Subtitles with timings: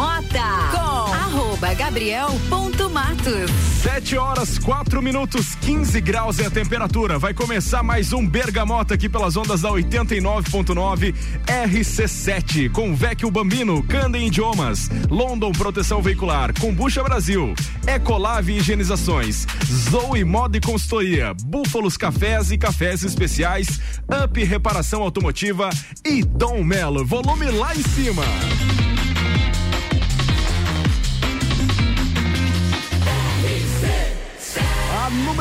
[0.00, 3.50] Bergamota com arroba gabriel.matos.
[3.82, 7.18] Sete horas, quatro minutos, 15 graus é a temperatura.
[7.18, 11.14] Vai começar mais um Bergamota aqui pelas ondas da 89.9
[11.46, 17.54] RC7 com Vecchio Bambino, Candem Idiomas, London Proteção Veicular, Combucha Brasil,
[17.86, 19.46] Ecolave Higienizações,
[19.90, 23.78] Zoe Moda e Consultoria, Búfalos Cafés e Cafés Especiais,
[24.24, 25.68] Up Reparação Automotiva
[26.06, 27.04] e Dom Melo.
[27.04, 28.24] Volume lá em cima.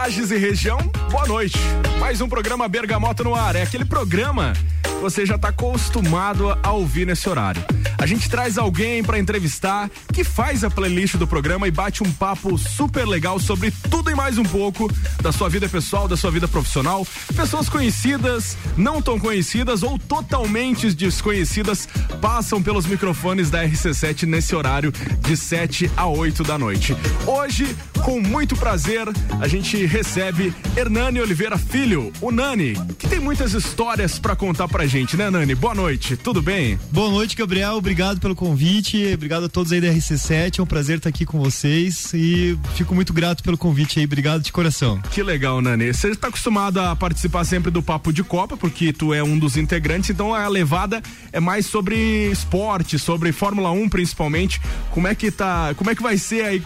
[0.00, 0.78] Lages e região,
[1.10, 1.58] boa noite.
[1.98, 3.56] Mais um programa Bergamota no ar.
[3.56, 4.52] É aquele programa
[4.84, 7.60] que você já está acostumado a ouvir nesse horário.
[8.00, 12.12] A gente traz alguém para entrevistar que faz a playlist do programa e bate um
[12.12, 14.88] papo super legal sobre tudo e mais um pouco
[15.20, 17.04] da sua vida pessoal, da sua vida profissional.
[17.34, 21.88] Pessoas conhecidas, não tão conhecidas ou totalmente desconhecidas
[22.20, 26.96] passam pelos microfones da RC7 nesse horário de 7 a 8 da noite.
[27.26, 29.08] Hoje, com muito prazer,
[29.40, 34.86] a gente recebe Hernani Oliveira Filho, o Nani, que tem muitas histórias para contar pra
[34.86, 35.54] gente, né, Nani?
[35.54, 36.78] Boa noite, tudo bem?
[36.92, 40.98] Boa noite, Gabriel obrigado pelo convite, obrigado a todos aí da RC7, é um prazer
[40.98, 45.00] estar aqui com vocês e fico muito grato pelo convite aí, obrigado de coração.
[45.10, 45.92] Que legal, Nani.
[45.92, 49.56] Você está acostumado a participar sempre do Papo de Copa, porque tu é um dos
[49.56, 54.60] integrantes, então a levada é mais sobre esporte, sobre Fórmula 1 principalmente.
[54.90, 56.62] Como é que tá, como é que vai ser aí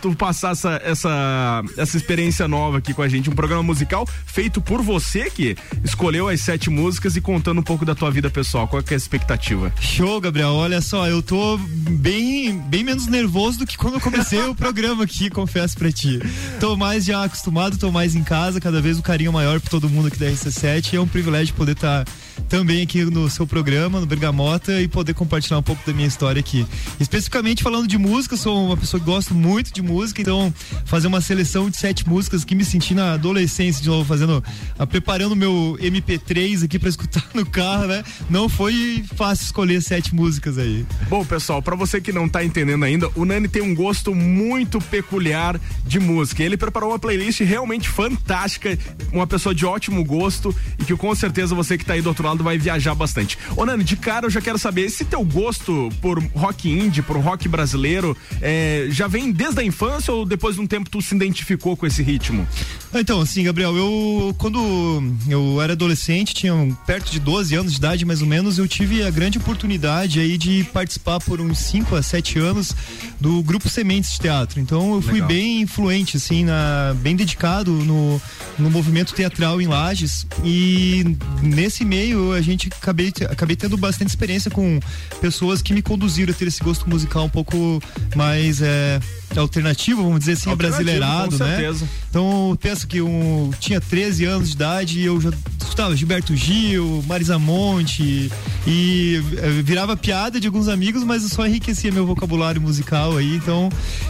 [0.00, 3.30] tu passar essa, essa, essa experiência nova aqui com a gente?
[3.30, 7.84] Um programa musical feito por você que escolheu as sete músicas e contando um pouco
[7.84, 8.68] da tua vida pessoal.
[8.68, 9.72] Qual é a expectativa?
[9.80, 14.40] Show, Gabriel olha só, eu tô bem, bem menos nervoso do que quando eu comecei
[14.40, 16.20] o programa aqui, confesso pra ti.
[16.58, 19.88] Tô mais já acostumado, tô mais em casa, cada vez um carinho maior pra todo
[19.88, 22.12] mundo aqui da RC7 e é um privilégio poder estar tá
[22.48, 26.40] também aqui no seu programa, no Bergamota, e poder compartilhar um pouco da minha história
[26.40, 26.66] aqui.
[26.98, 30.52] Especificamente falando de música, sou uma pessoa que gosto muito de música, então
[30.84, 34.42] fazer uma seleção de sete músicas que me senti na adolescência de novo, fazendo,
[34.78, 38.02] a, preparando meu MP3 aqui para escutar no carro, né?
[38.28, 40.86] Não foi fácil escolher sete músicas aí.
[41.08, 44.80] Bom, pessoal, para você que não tá entendendo ainda, o Nani tem um gosto muito
[44.80, 46.42] peculiar de música.
[46.42, 48.78] Ele preparou uma playlist realmente fantástica,
[49.12, 52.24] uma pessoa de ótimo gosto e que com certeza você que tá aí do outro
[52.24, 53.38] lado vai viajar bastante.
[53.56, 57.16] Ô Nani, de cara eu já quero saber, esse teu gosto por rock indie, por
[57.16, 61.14] rock brasileiro, é, já vem desde a infância ou depois de um tempo tu se
[61.14, 62.46] identificou com esse ritmo?
[62.94, 66.52] Então, assim, Gabriel, eu quando eu era adolescente, tinha
[66.86, 70.36] perto de 12 anos de idade mais ou menos, eu tive a grande oportunidade aí
[70.36, 72.74] de participar por uns 5 a 7 anos
[73.20, 74.60] do grupo Sementes de Teatro.
[74.60, 75.28] Então eu fui Legal.
[75.28, 78.20] bem influente, assim, na, bem dedicado no,
[78.58, 84.50] no movimento teatral em Lages e nesse meio a gente acabei, acabei tendo bastante experiência
[84.50, 84.80] com
[85.20, 87.82] pessoas que me conduziram a ter esse gosto musical um pouco
[88.14, 89.00] mais é,
[89.36, 91.56] alternativo, vamos dizer assim, brasileirado, né?
[91.56, 91.88] Certeza.
[92.08, 96.34] Então, eu penso que eu tinha 13 anos de idade e eu já escutava Gilberto
[96.34, 98.30] Gil, Marisa Monte
[98.66, 103.36] e é, virava piada de alguns amigos, mas eu só enriquecia meu vocabulário musical aí.
[103.36, 103.68] Então,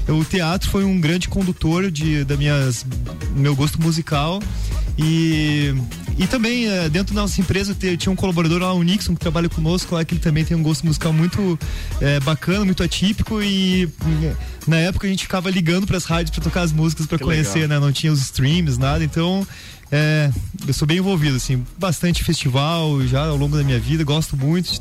[0.08, 2.86] o teatro foi um grande condutor de da minhas
[3.36, 4.40] meu gosto musical
[4.98, 5.74] e
[6.20, 9.48] e também, é, dentro da nossa empresa, tinha um colaborador lá, o Nixon, que trabalha
[9.48, 11.58] conosco lá, que ele também tem um gosto musical muito
[12.00, 13.42] é, bacana, muito atípico.
[13.42, 13.88] E
[14.66, 17.60] na época a gente ficava ligando para as rádios para tocar as músicas para conhecer,
[17.60, 17.80] legal.
[17.80, 17.86] né?
[17.86, 19.02] Não tinha os streams, nada.
[19.02, 19.46] Então,
[19.92, 20.30] é,
[20.66, 24.78] eu sou bem envolvido, assim, bastante festival já ao longo da minha vida, gosto muito.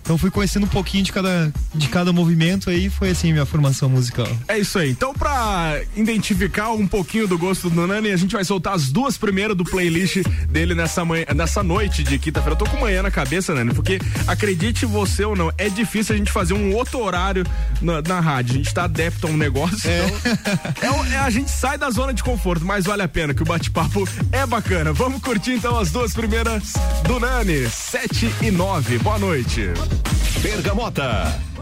[0.00, 3.88] Então fui conhecendo um pouquinho de cada, de cada movimento aí, foi assim minha formação
[3.88, 4.28] musical.
[4.46, 4.90] É isso aí.
[4.90, 9.16] Então, pra identificar um pouquinho do gosto do Nani, a gente vai soltar as duas
[9.16, 12.50] primeiras do playlist dele nessa, manhã, nessa noite de quinta-feira.
[12.50, 16.18] Eu tô com manhã na cabeça, Nani, porque acredite você ou não, é difícil a
[16.18, 17.44] gente fazer um outro horário
[17.80, 18.54] na, na rádio.
[18.54, 20.06] A gente tá adepto a um negócio, é.
[20.06, 21.04] então.
[21.04, 23.46] é, é, a gente sai da zona de conforto, mas vale a pena, que o
[23.46, 24.92] bate-papo é bacana.
[24.92, 26.74] Vamos curtir então as duas primeiras
[27.06, 28.98] do Nani, 7 e 9.
[28.98, 29.70] Boa noite.
[30.40, 31.53] Bergamota.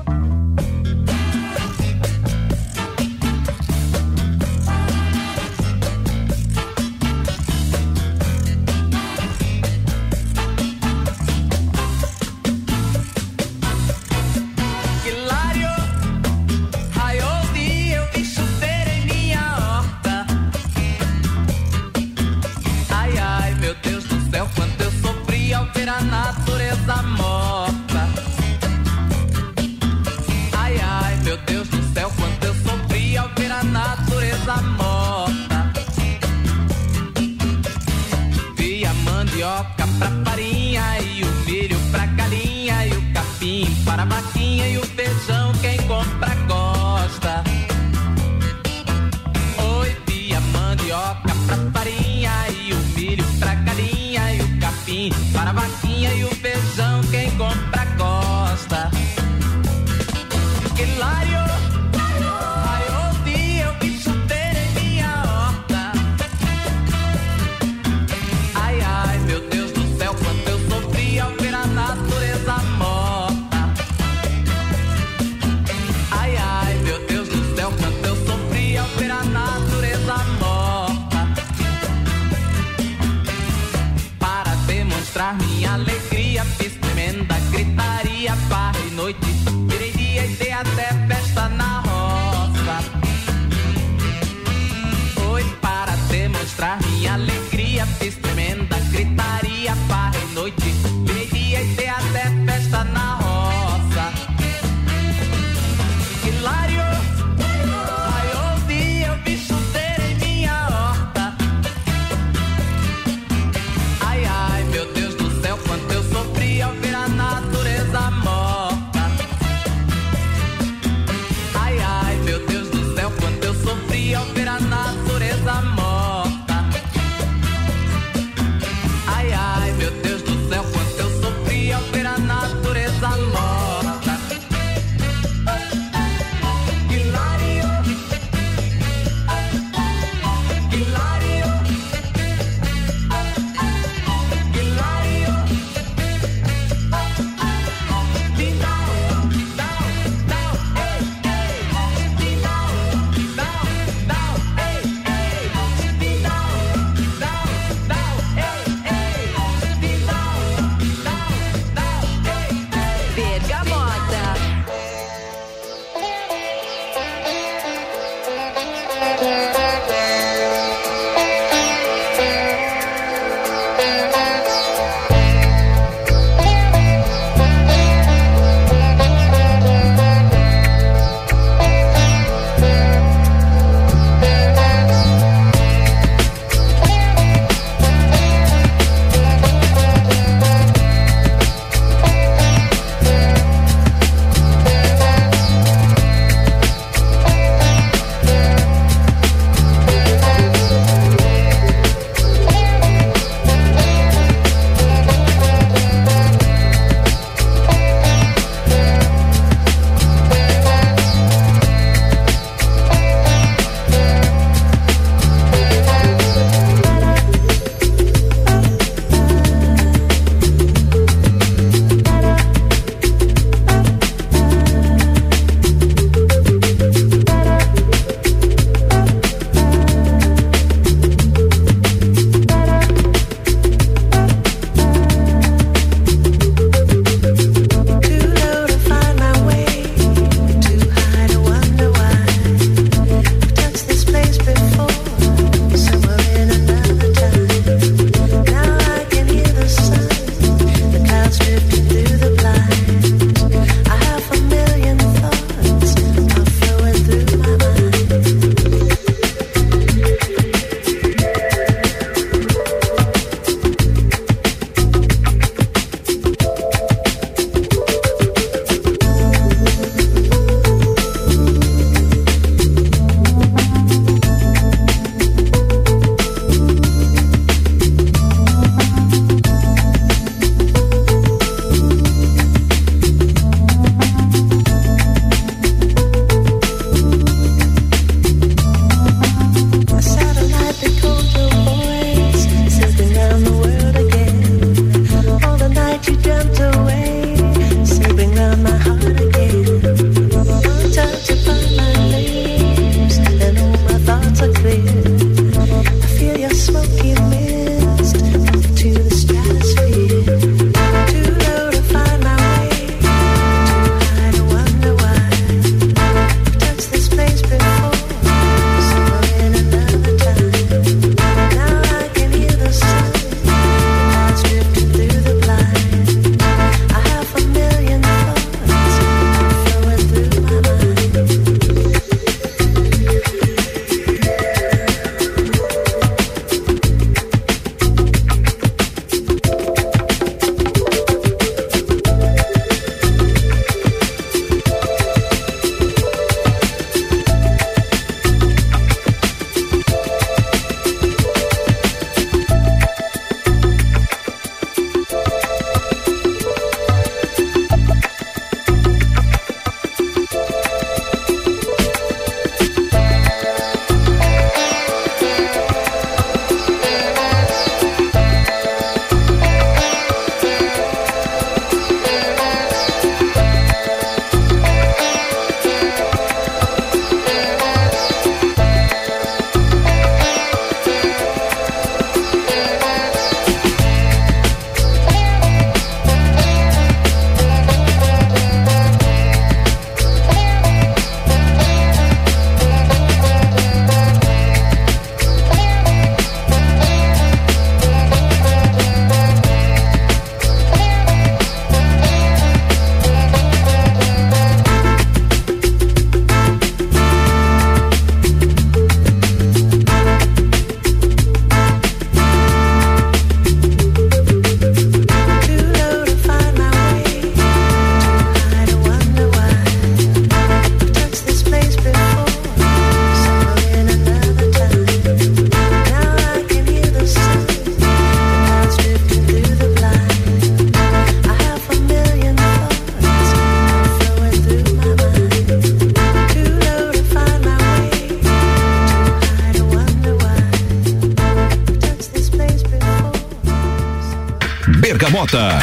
[445.22, 445.58] Bergamota.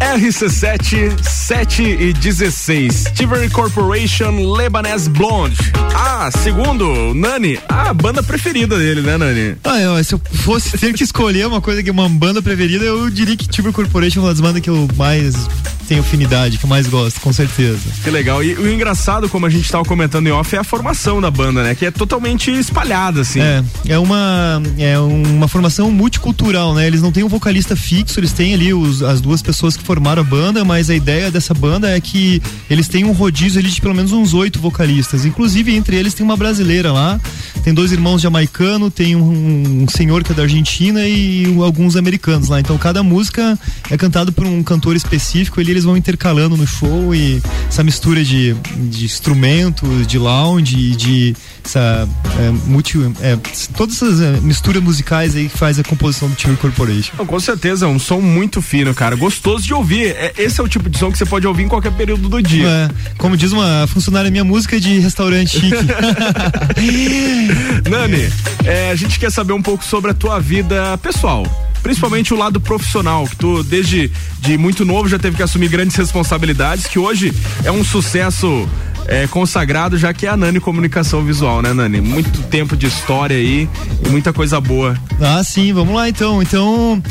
[0.00, 3.04] RC7 7 e 16.
[3.14, 5.56] Tivery Corporation Lebanese Blonde.
[5.94, 9.56] Ah, segundo Nani, a banda preferida dele, né, Nani?
[9.64, 13.08] Ah, eu, se eu fosse ter que escolher uma coisa que uma banda preferida, eu
[13.08, 15.48] diria que Tivery Corporation é uma das bandas que eu mais
[15.90, 17.80] tenho afinidade, que eu mais gosto, com certeza.
[18.04, 18.44] Que legal.
[18.44, 21.64] E o engraçado, como a gente estava comentando em off, é a formação da banda,
[21.64, 21.74] né?
[21.74, 23.40] Que é totalmente espalhada, assim.
[23.40, 26.86] É, é uma, é uma formação multicultural, né?
[26.86, 30.22] Eles não têm um vocalista fixo, eles têm ali os, as duas pessoas que formaram
[30.22, 33.80] a banda, mas a ideia dessa banda é que eles têm um rodízio ali de
[33.80, 35.24] pelo menos uns oito vocalistas.
[35.24, 37.20] Inclusive, entre eles tem uma brasileira lá,
[37.62, 42.48] tem dois irmãos jamaicanos, tem um, um senhor que é da Argentina e alguns americanos
[42.48, 42.60] lá.
[42.60, 43.58] Então, cada música
[43.90, 48.24] é cantada por um cantor específico, ele, eles vão intercalando no show e essa mistura
[48.24, 53.38] de, de instrumentos, de lounge, de essa é, multi, é,
[53.76, 57.16] todas essas é, misturas musicais aí que faz a composição do Team Corporation.
[57.16, 60.08] Com certeza, é um som muito fino, cara, gostoso de ouvir.
[60.08, 62.42] É, esse é o tipo de som que você pode ouvir em qualquer período do
[62.42, 62.66] dia.
[62.66, 62.88] É,
[63.18, 65.70] como diz uma funcionária minha, música de restaurante chique.
[67.88, 68.28] Nani,
[68.64, 71.44] é, a gente quer saber um pouco sobre a tua vida pessoal
[71.82, 75.96] principalmente o lado profissional, que tu desde de muito novo já teve que assumir grandes
[75.96, 77.32] responsabilidades, que hoje
[77.64, 78.68] é um sucesso
[79.06, 82.00] é, consagrado, já que é a Nani Comunicação Visual, né, Nani?
[82.00, 83.68] Muito tempo de história aí
[84.04, 84.96] e muita coisa boa.
[85.20, 86.42] Ah, sim, vamos lá então.
[86.42, 87.02] Então.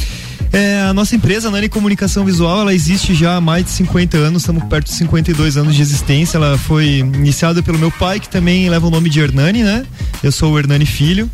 [0.52, 4.42] É, a nossa empresa, Nani Comunicação Visual, ela existe já há mais de 50 anos,
[4.42, 6.38] estamos perto de 52 anos de existência.
[6.38, 9.86] Ela foi iniciada pelo meu pai, que também leva o nome de Hernani, né?
[10.24, 11.30] Eu sou o Hernani Filho.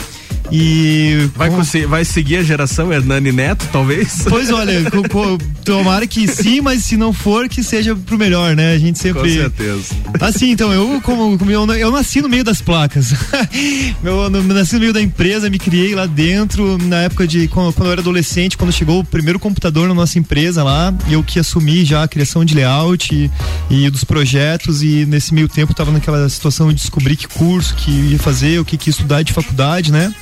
[0.51, 1.29] E.
[1.35, 1.61] Vai, com...
[1.87, 4.25] vai seguir a geração Hernani Neto, talvez?
[4.27, 4.73] Pois olha,
[5.65, 8.73] tomara que sim, mas se não for, que seja pro melhor, né?
[8.73, 9.21] A gente sempre.
[9.21, 9.95] Com certeza.
[10.21, 13.13] Assim, então, eu, como, eu, eu nasci no meio das placas.
[14.03, 17.47] eu, nasci no meio da empresa, me criei lá dentro, na época de.
[17.47, 21.39] Quando, eu era adolescente, quando chegou o primeiro computador na nossa empresa lá, eu que
[21.39, 23.31] assumi já a criação de layout e,
[23.69, 27.91] e dos projetos, e nesse meio tempo tava naquela situação de descobrir que curso que
[27.91, 30.13] ia fazer, o que, que ia estudar de faculdade, né?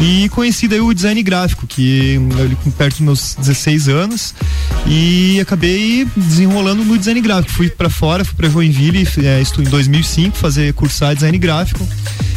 [0.00, 4.34] E conheci daí o design gráfico, que eu perto dos meus 16 anos,
[4.86, 7.52] e acabei desenrolando no design gráfico.
[7.52, 11.86] Fui para fora, fui para Joinville, é, em 2005 fazer cursar design gráfico.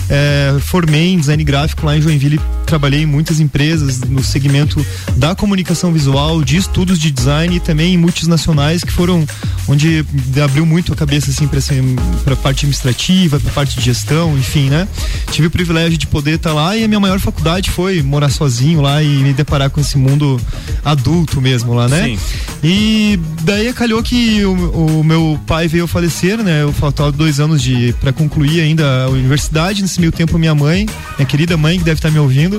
[0.09, 4.85] É, formei em design gráfico lá em Joinville, trabalhei em muitas empresas no segmento
[5.17, 9.25] da comunicação visual, de estudos de design e também em multinacionais que foram
[9.67, 10.05] onde
[10.43, 14.69] abriu muito a cabeça assim para assim, para parte administrativa, para parte de gestão, enfim,
[14.69, 14.88] né?
[15.31, 18.29] Tive o privilégio de poder estar tá lá e a minha maior faculdade foi morar
[18.29, 20.39] sozinho lá e me deparar com esse mundo
[20.85, 22.03] adulto mesmo lá, né?
[22.03, 22.19] Sim.
[22.63, 26.61] E daí calhou que o, o meu pai veio falecer, né?
[26.61, 29.81] Eu faltava dois anos de para concluir ainda a universidade.
[29.81, 30.85] Nesse meio tempo, minha mãe,
[31.17, 32.58] minha querida mãe que deve estar me ouvindo,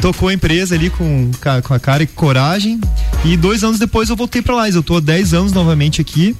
[0.00, 1.30] tocou a empresa ali com,
[1.62, 2.80] com a cara e coragem.
[3.24, 4.68] E dois anos depois eu voltei para lá.
[4.68, 6.36] Eu tô há 10 anos novamente aqui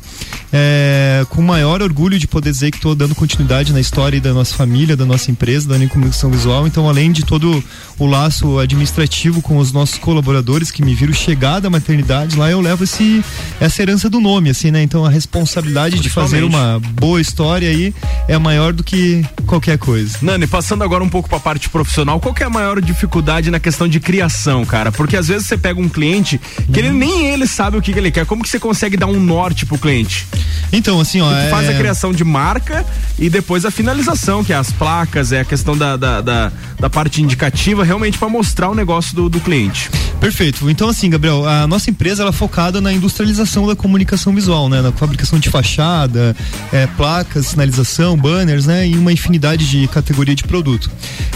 [0.57, 4.55] é, com maior orgulho de poder dizer que estou dando continuidade na história da nossa
[4.55, 6.65] família, da nossa empresa, da Comunicação Visual.
[6.65, 7.63] Então, além de todo
[7.99, 12.61] o laço administrativo com os nossos colaboradores que me viram chegar da maternidade, lá eu
[12.61, 13.25] levo esse,
[13.61, 14.81] essa herança do nome, assim, né?
[14.81, 17.93] Então, a responsabilidade de fazer uma boa história aí
[18.29, 20.19] é maior do que qualquer coisa.
[20.23, 23.61] Nani, passando agora um pouco para a parte profissional, qual é a maior dificuldade na
[23.61, 24.91] questão de criação, cara?
[24.93, 26.41] Porque às vezes você pega um cliente
[26.73, 28.27] que ele nem ele sabe o que, que ele quer.
[28.27, 30.27] Como que você consegue dar um norte pro cliente?
[30.73, 31.33] Então, assim, ó.
[31.33, 31.49] É...
[31.49, 32.85] faz a criação de marca
[33.19, 36.91] e depois a finalização, que é as placas, é a questão da, da, da, da
[36.91, 39.91] parte indicativa, realmente para mostrar o negócio do, do cliente.
[40.25, 40.71] Perfeito.
[40.71, 44.81] Então, assim, Gabriel, a nossa empresa ela é focada na industrialização da comunicação visual, né?
[44.81, 46.35] Na fabricação de fachada,
[46.73, 48.89] é, placas, sinalização, banners, né?
[48.89, 50.91] E uma infinidade de categoria de produto.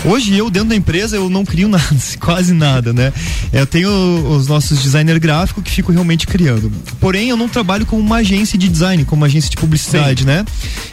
[0.06, 1.84] Hoje, eu, dentro da empresa, eu não crio nada,
[2.18, 3.12] quase nada, né?
[3.52, 6.72] Eu tenho os nossos designers gráficos que ficam realmente criando.
[6.98, 10.28] Porém, eu não trabalho como uma agência de design, como uma agência de publicidade, Sim.
[10.28, 10.46] né?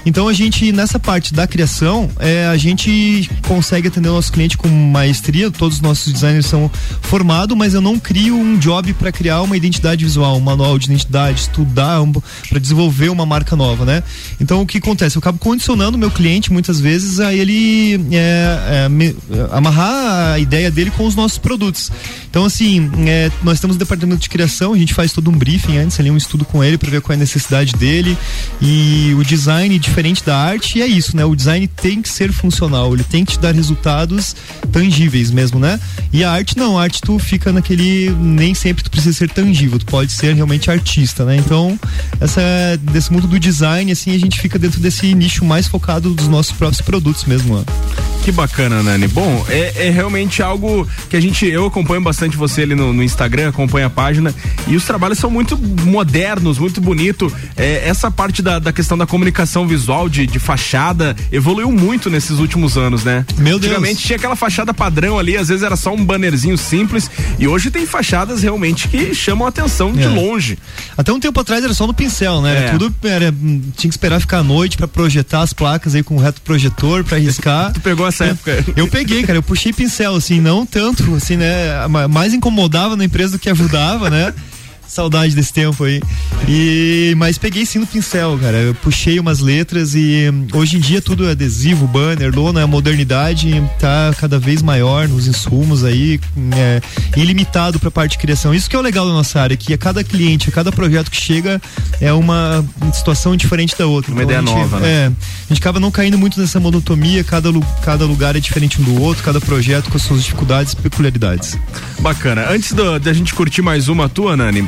[0.06, 4.58] Então, a gente, nessa parte da criação, é, a gente consegue atender o nosso cliente
[4.58, 6.70] com maestria, todos os nossos designers são
[7.02, 10.88] formados, mas eu não crio um job para criar uma identidade visual, um manual de
[10.88, 12.02] identidade, estudar
[12.50, 14.02] para desenvolver uma marca nova, né?
[14.42, 15.16] Então o que acontece?
[15.16, 19.16] Eu acabo condicionando meu cliente muitas vezes a ele é, é, me,
[19.52, 21.92] amarrar a ideia dele com os nossos produtos.
[22.28, 25.78] Então assim, é, nós temos um departamento de criação, a gente faz todo um briefing
[25.78, 28.18] antes ali, um estudo com ele para ver qual é a necessidade dele
[28.60, 31.24] e o design diferente da arte e é isso, né?
[31.24, 34.36] O design tem que ser funcional, ele tem que te dar resultados
[34.72, 35.80] tangíveis mesmo, né?
[36.12, 39.30] E a arte não, a arte tu fica naquele ele nem sempre tu precisa ser
[39.30, 41.36] tangível, tu pode ser realmente artista, né?
[41.36, 41.80] Então,
[42.20, 42.42] essa
[42.82, 46.54] desse mundo do design, assim, a gente fica dentro desse nicho mais focado dos nossos
[46.54, 47.56] próprios produtos mesmo.
[47.56, 48.16] Ó.
[48.26, 49.08] Que bacana, Nani.
[49.08, 51.46] Bom, é, é, realmente algo que a gente.
[51.46, 54.34] Eu acompanho bastante você ali no, no, Instagram, acompanho a página.
[54.68, 57.32] E os trabalhos são muito modernos, muito bonito.
[57.56, 62.40] É, essa parte da, da questão da comunicação visual, de, de fachada, evoluiu muito nesses
[62.40, 63.24] últimos anos, né?
[63.38, 63.74] Meu Deus.
[63.74, 67.12] Antigamente tinha aquela fachada padrão ali, às vezes era só um bannerzinho simples.
[67.38, 70.08] E hoje tem fachadas realmente que chamam a atenção de é.
[70.08, 70.58] longe.
[70.98, 72.56] Até um tempo atrás era só no pincel, né?
[72.56, 72.70] Era é.
[72.72, 72.96] tudo.
[73.04, 76.42] Era, tinha que esperar ficar à noite para projetar as placas aí com o reto
[76.42, 77.72] projetor para riscar.
[77.74, 78.64] tu pegou essa época?
[78.76, 81.88] Eu peguei, cara, eu puxei pincel, assim, não tanto, assim, né?
[82.10, 84.34] Mais incomodava na empresa do que ajudava, né?
[84.88, 86.02] Saudade desse tempo aí.
[86.48, 88.58] E, mas peguei sim no pincel, cara.
[88.58, 92.68] Eu puxei umas letras e hum, hoje em dia tudo é adesivo, banner, lona, a
[92.68, 96.20] modernidade tá cada vez maior nos insumos aí,
[96.56, 96.82] é,
[97.18, 98.54] ilimitado pra parte de criação.
[98.54, 101.10] Isso que é o legal da nossa área, que a cada cliente, a cada projeto
[101.10, 101.60] que chega
[102.00, 104.12] é uma situação diferente da outra.
[104.12, 104.88] Uma então, ideia gente, nova, né?
[104.88, 107.50] É, a gente acaba não caindo muito nessa monotonia, cada,
[107.82, 111.58] cada lugar é diferente um do outro, cada projeto com as suas dificuldades e peculiaridades.
[112.00, 112.50] Bacana.
[112.52, 114.68] Antes da gente curtir mais uma tua, Nani,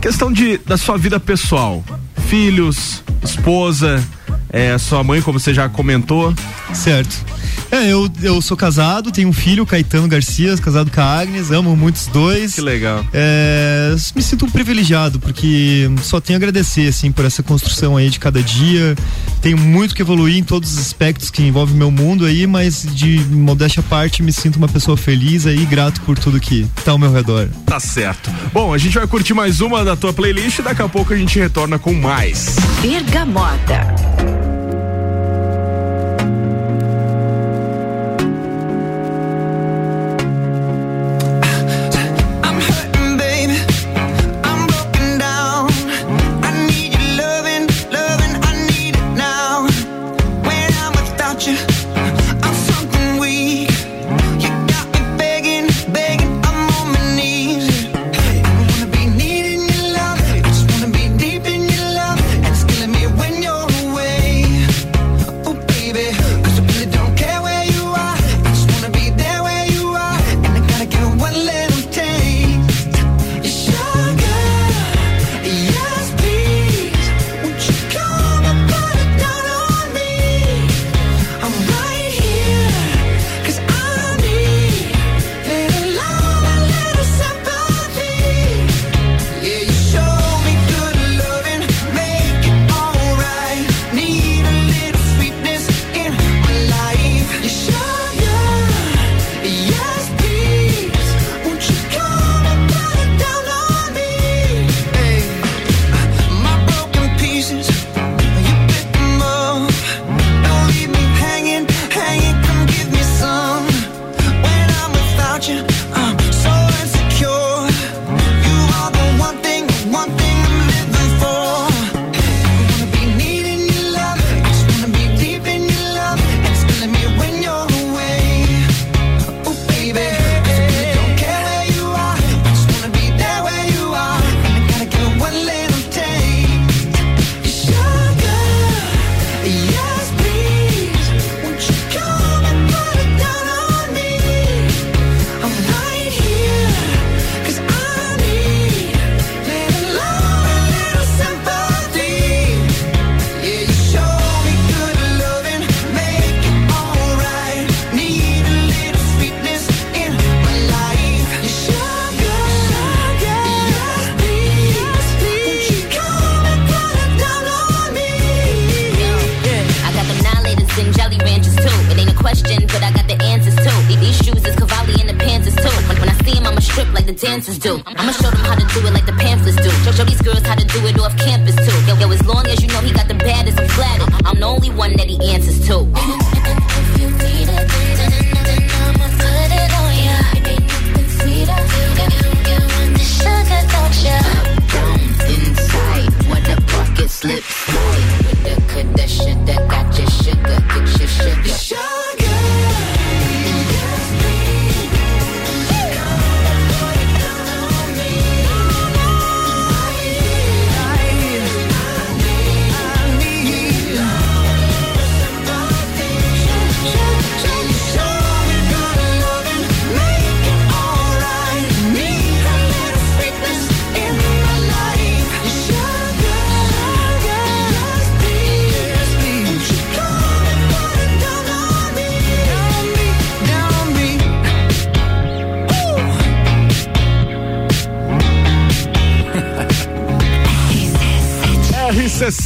[0.00, 1.84] Questão de, da sua vida pessoal.
[2.26, 4.02] Filhos, esposa,
[4.50, 6.34] é, sua mãe, como você já comentou.
[6.72, 7.24] Certo.
[7.70, 11.76] É, eu, eu sou casado, tenho um filho, Caetano Garcia, casado com a Agnes, amo
[11.76, 12.54] muitos dois.
[12.54, 13.04] Que legal.
[13.12, 18.18] É, me sinto privilegiado, porque só tenho a agradecer, assim, por essa construção aí de
[18.18, 18.96] cada dia.
[19.40, 23.20] Tenho muito que evoluir em todos os aspectos que envolvem meu mundo aí, mas de
[23.30, 26.98] modéstia à parte, me sinto uma pessoa feliz aí, grato por tudo que tá ao
[26.98, 27.48] meu redor.
[27.64, 28.30] Tá certo.
[28.52, 31.16] Bom, a gente vai curtir mais uma da tua playlist e daqui a pouco a
[31.16, 32.56] gente retorna com mais.
[32.82, 34.49] Bergamota.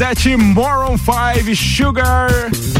[0.04, 2.30] RC7 Moron 5 Sugar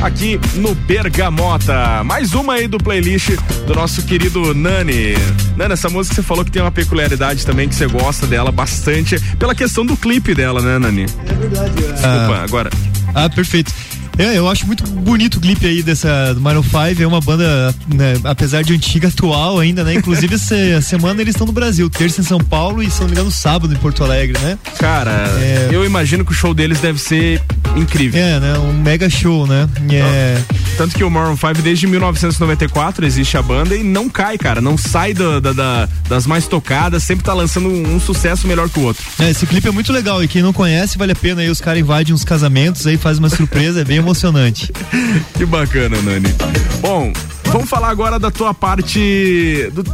[0.03, 2.05] aqui no Bergamota.
[2.05, 3.31] Mais uma aí do playlist
[3.67, 5.15] do nosso querido Nani.
[5.57, 9.19] Nani, essa música você falou que tem uma peculiaridade também que você gosta dela bastante
[9.39, 11.07] pela questão do clipe dela, né, Nani?
[11.27, 11.73] É verdade.
[11.73, 12.71] Desculpa, ah, agora.
[13.15, 13.73] Ah, perfeito.
[14.19, 17.03] É, eu acho muito bonito o clipe aí dessa do Maroon 5.
[17.03, 19.95] É uma banda, né, apesar de antiga, atual ainda, né?
[19.95, 23.13] Inclusive, essa semana eles estão no Brasil, terça em São Paulo e, se não me
[23.13, 24.59] engano, sábado em Porto Alegre, né?
[24.79, 25.69] Cara, é...
[25.73, 27.43] eu imagino que o show deles deve ser
[27.77, 28.21] incrível.
[28.21, 28.59] É, né?
[28.59, 29.69] Um mega show, né?
[29.91, 30.39] É...
[30.77, 34.61] Tanto que o Maroon 5, desde 1994, existe a banda e não cai, cara.
[34.61, 38.69] Não sai do, da, da, das mais tocadas, sempre tá lançando um, um, sucesso melhor
[38.69, 39.05] que o outro.
[39.21, 41.49] É, esse clipe é muito legal e quem não conhece, vale a pena aí.
[41.49, 44.73] Os caras invadem uns casamentos aí, faz uma surpresa, é bem emocionante.
[45.37, 46.35] que bacana, Nani.
[46.81, 47.13] Bom,
[47.55, 49.71] Vamos falar agora da tua parte.
[49.73, 49.85] Do,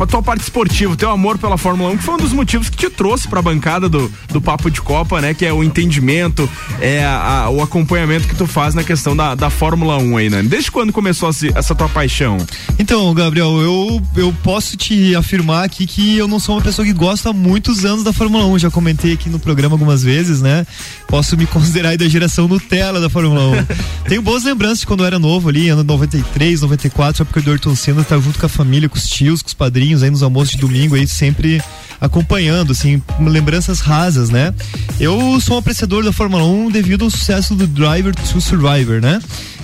[0.00, 2.76] a tua parte esportiva, teu amor pela Fórmula 1, que foi um dos motivos que
[2.76, 5.34] te trouxe pra bancada do, do Papo de Copa, né?
[5.34, 6.48] Que é o entendimento,
[6.80, 10.30] é a, a, o acompanhamento que tu faz na questão da, da Fórmula 1 aí,
[10.30, 10.44] né?
[10.44, 12.38] Desde quando começou essa tua paixão?
[12.78, 16.92] Então, Gabriel, eu, eu posso te afirmar aqui que eu não sou uma pessoa que
[16.92, 18.60] gosta há muitos anos da Fórmula 1.
[18.60, 20.64] Já comentei aqui no programa algumas vezes, né?
[21.08, 23.66] Posso me considerar aí da geração Nutella da Fórmula 1.
[24.08, 27.50] Tenho boas lembranças de quando eu era novo ali, ano 93, 94 só porque o
[27.50, 30.22] Ayrton Senna tá junto com a família, com os tios, com os padrinhos aí nos
[30.22, 31.62] almoços de domingo aí, sempre
[31.98, 34.54] acompanhando, assim, lembranças rasas, né?
[35.00, 39.18] Eu sou um apreciador da Fórmula 1 devido ao sucesso do Driver to Survivor, né?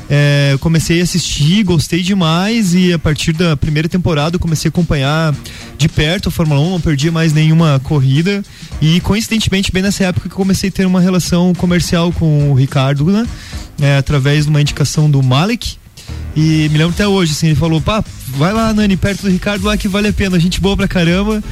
[0.09, 4.71] É, comecei a assistir, gostei demais e a partir da primeira temporada eu comecei a
[4.71, 5.35] acompanhar
[5.79, 8.43] de perto a Fórmula 1, não perdi mais nenhuma corrida
[8.83, 13.07] e coincidentemente bem nessa época que comecei a ter uma relação comercial com o Ricardo,
[13.07, 13.27] né?
[13.81, 15.77] É, através de uma indicação do Malik,
[16.37, 18.05] e me lembro até hoje, assim, ele falou, pá,
[18.37, 21.42] vai lá, Nani, perto do Ricardo lá que vale a pena, gente boa pra caramba.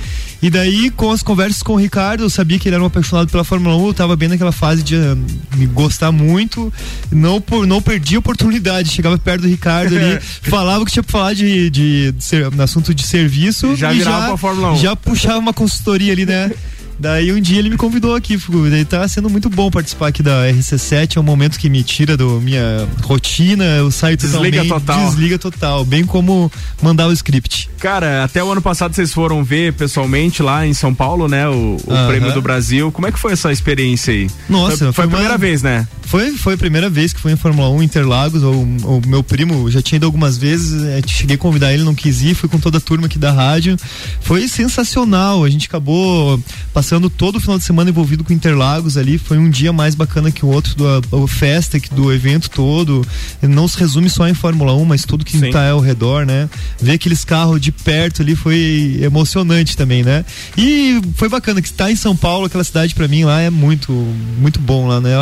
[0.42, 3.30] E daí, com as conversas com o Ricardo, eu sabia que ele era um apaixonado
[3.30, 5.16] pela Fórmula 1, eu tava bem naquela fase de uh,
[5.54, 6.72] me gostar muito,
[7.12, 11.12] não, por, não perdi a oportunidade, chegava perto do Ricardo ali, falava que tinha pra
[11.12, 14.76] falar de, de, de, de, assunto de serviço já e já, pra Fórmula 1.
[14.78, 16.50] já puxava uma consultoria ali, né?
[16.98, 18.38] Daí um dia ele me convidou aqui,
[18.70, 22.16] daí tá sendo muito bom participar aqui da RC7, é um momento que me tira
[22.16, 25.06] da minha rotina, eu saio desliga total.
[25.06, 26.50] Desliga total, bem como
[26.80, 27.68] mandar o script.
[27.78, 31.52] Cara, até o ano passado vocês foram ver pessoalmente lá em São Paulo, né, o,
[31.52, 32.06] o uh -huh.
[32.06, 32.92] Prêmio do Brasil.
[32.92, 34.30] Como é que foi essa experiência aí?
[34.48, 35.86] Nossa, foi, foi a primeira vez, né?
[36.12, 39.70] Foi, foi a primeira vez que fui em Fórmula 1 Interlagos, o, o meu primo
[39.70, 42.58] já tinha ido algumas vezes, é, cheguei a convidar ele, não quis ir, fui com
[42.58, 43.78] toda a turma aqui da rádio.
[44.20, 46.38] Foi sensacional, a gente acabou
[46.74, 49.16] passando todo o final de semana envolvido com Interlagos ali.
[49.16, 53.06] Foi um dia mais bacana que o outro, do, a, festa do evento todo.
[53.40, 56.46] Não se resume só em Fórmula 1, mas tudo que está ao redor, né?
[56.78, 60.26] Ver aqueles carros de perto ali foi emocionante também, né?
[60.58, 63.90] E foi bacana que está em São Paulo, aquela cidade para mim lá é muito,
[64.38, 65.16] muito bom lá, né?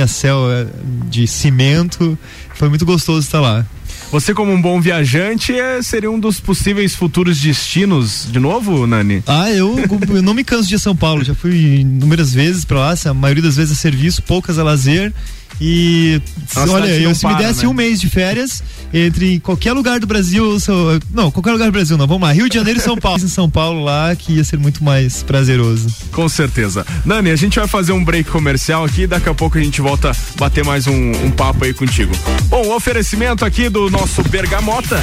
[0.00, 0.66] Arranha-céu é,
[1.08, 2.18] de cimento.
[2.54, 3.64] Foi muito gostoso estar lá.
[4.10, 9.22] Você, como um bom viajante, é, seria um dos possíveis futuros destinos de novo, Nani?
[9.26, 9.76] Ah, eu,
[10.08, 11.22] eu não me canso de São Paulo.
[11.22, 15.12] Já fui inúmeras vezes para lá, a maioria das vezes a serviço, poucas a lazer.
[15.60, 16.20] E
[16.54, 17.68] Nossa, olha, eu, se para, me desse né?
[17.68, 21.96] um mês de férias entre qualquer lugar do Brasil, sou, não, qualquer lugar do Brasil,
[21.96, 23.20] não, vamos lá, Rio de Janeiro e São Paulo.
[23.22, 25.88] em São Paulo lá, que ia ser muito mais prazeroso.
[26.12, 26.84] Com certeza.
[27.04, 30.12] Nani, a gente vai fazer um break comercial aqui, daqui a pouco a gente volta
[30.36, 32.12] bater mais um, um papo aí contigo.
[32.48, 35.00] Bom, o oferecimento aqui do nosso Bergamota.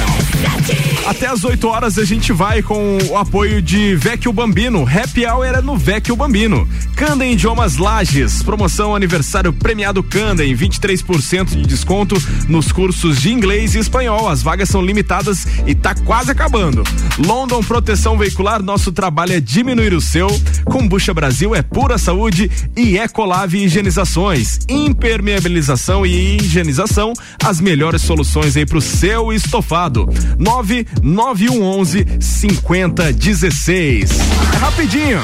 [1.06, 4.86] Até as 8 horas a gente vai com o apoio de Vecchio Bambino.
[4.86, 6.68] Happy Hour é no Vecchio Bambino.
[6.94, 8.42] Candem Idiomas Lages.
[8.42, 12.16] Promoção aniversário premiado Candem tem 23% de desconto
[12.48, 14.28] nos cursos de inglês e espanhol.
[14.28, 16.82] As vagas são limitadas e tá quase acabando.
[17.18, 20.28] London Proteção Veicular, nosso trabalho é diminuir o seu.
[20.64, 24.60] Combucha Brasil é pura saúde e Ecolave Higienizações.
[24.68, 27.12] Impermeabilização e higienização,
[27.44, 30.08] as melhores soluções aí pro seu estofado.
[30.38, 34.10] 99111 5016.
[34.54, 35.20] É rapidinho.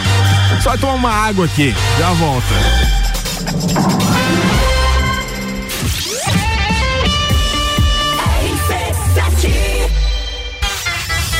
[0.62, 1.74] Só tomar uma água aqui.
[1.98, 2.54] Já volta.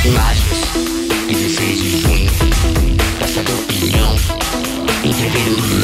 [0.05, 0.61] Imagens,
[1.29, 2.31] 16 de junho,
[3.19, 4.15] Praça da Opinião,
[5.03, 5.84] entreveiro do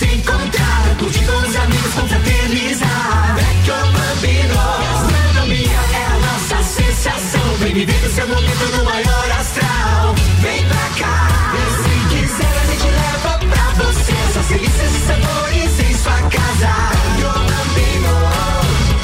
[0.00, 3.36] se encontrar, curtir com os amigos, confraternizar.
[3.36, 7.54] Vecchio Bambino, gastronomia é a nossa sensação.
[7.58, 10.14] Vem viver o seu momento no maior astral.
[10.40, 14.12] Vem pra cá, e se quiser a gente leva pra você.
[14.30, 16.72] Essas delícias e sabores em sua casa.
[17.12, 18.14] Vecchio Bambino,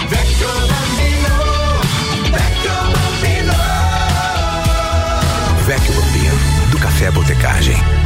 [0.09, 1.37] Vecchio Bambino,
[3.13, 3.57] Bambino.
[5.95, 8.06] Bambino, do Café Botecagem.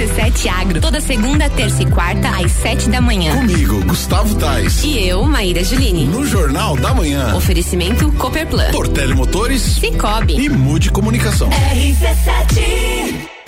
[0.00, 3.34] RC7 Agro, toda segunda, terça e quarta, às sete da manhã.
[3.36, 4.82] Comigo, Gustavo Tais.
[4.82, 6.06] E eu, Maíra Juline.
[6.06, 7.34] No Jornal da Manhã.
[7.34, 8.70] Oferecimento Copperplan.
[8.70, 9.60] Portele Motores.
[9.60, 10.40] Cicobi.
[10.40, 11.50] E Mude Comunicação.
[11.50, 13.39] RC7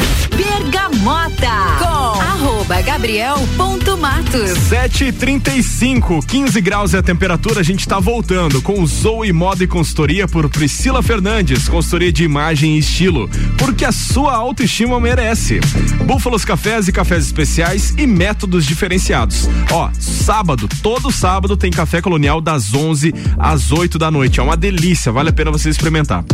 [0.43, 8.81] Bergamota com arroba gabriel.matos 7h35, 15 graus é a temperatura, a gente tá voltando com
[8.81, 13.93] o Zoe Moda e Consultoria por Priscila Fernandes, consultoria de imagem e estilo, porque a
[13.93, 15.61] sua autoestima merece.
[16.05, 19.49] Búfalos Cafés e cafés especiais e métodos diferenciados.
[19.71, 24.41] Ó, sábado, todo sábado tem café colonial das 11 às 8 da noite.
[24.41, 26.25] É uma delícia, vale a pena você experimentar.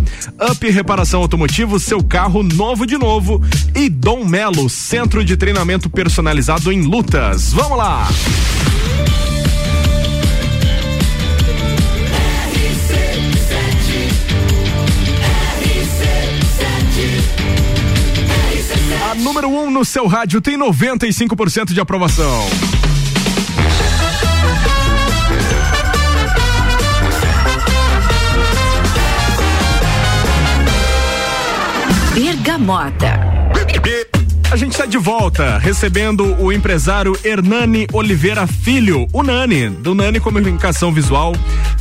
[0.51, 3.43] Up Reparação Automotivo, seu carro novo de novo
[3.75, 7.53] e Dom Melo, centro de treinamento personalizado em lutas.
[7.53, 8.07] Vamos lá!
[19.11, 22.47] A número 1 um no seu rádio tem 95% de aprovação.
[32.15, 33.28] Bergamota
[34.51, 40.19] A gente está de volta, recebendo o empresário Hernani Oliveira Filho, o Nani, do Nani
[40.21, 41.35] Comunicação Visual,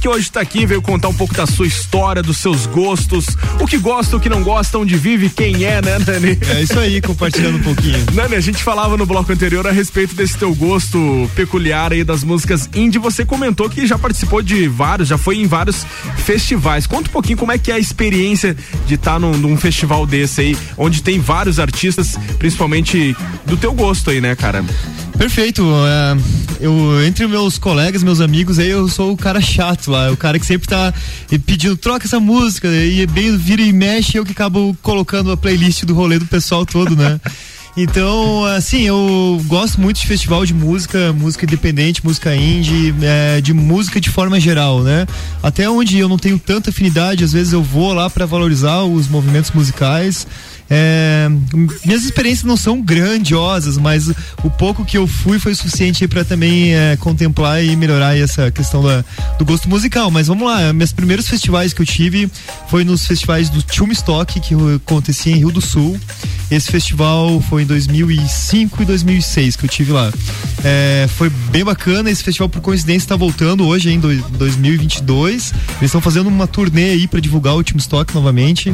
[0.07, 3.25] que hoje está aqui, veio contar um pouco da sua história, dos seus gostos,
[3.59, 6.37] o que gosta, o que não gosta, onde vive, quem é, né, Nani?
[6.49, 7.99] É isso aí, compartilhando um pouquinho.
[8.15, 12.23] Nani, a gente falava no bloco anterior a respeito desse teu gosto peculiar aí das
[12.23, 12.99] músicas indie.
[12.99, 16.87] Você comentou que já participou de vários, já foi em vários festivais.
[16.87, 20.39] Conta um pouquinho como é que é a experiência de estar num, num festival desse
[20.39, 23.13] aí, onde tem vários artistas, principalmente
[23.45, 24.63] do teu gosto aí, né, cara?
[25.17, 25.63] Perfeito.
[25.63, 26.17] é,
[26.59, 30.39] eu, entre meus colegas, meus amigos, aí eu sou o cara chato lá, o cara
[30.39, 30.93] que sempre tá
[31.45, 35.83] pedindo, troca essa música, e bem vira e mexe, eu que acabo colocando a playlist
[35.83, 37.19] do rolê do pessoal todo, né?
[37.79, 43.53] Então, assim, eu gosto muito de festival de música, música independente, música indie, é, de
[43.53, 45.05] música de forma geral, né?
[45.43, 49.07] Até onde eu não tenho tanta afinidade, às vezes eu vou lá para valorizar os
[49.07, 50.25] movimentos musicais.
[50.69, 51.27] É,
[51.85, 54.09] minhas experiências não são grandiosas, mas
[54.43, 58.83] o pouco que eu fui foi suficiente para também é, contemplar e melhorar essa questão
[58.83, 59.03] da,
[59.37, 60.11] do gosto musical.
[60.11, 62.29] Mas vamos lá, meus primeiros festivais que eu tive
[62.69, 65.99] foi nos festivais do Stock que acontecia em Rio do Sul.
[66.49, 70.11] Esse festival foi em 2005 e 2006 que eu tive lá.
[70.63, 72.09] É, foi bem bacana.
[72.09, 75.53] Esse festival, por coincidência, está voltando hoje em 2022.
[75.53, 78.73] Eles estão fazendo uma turnê aí para divulgar o Stock novamente.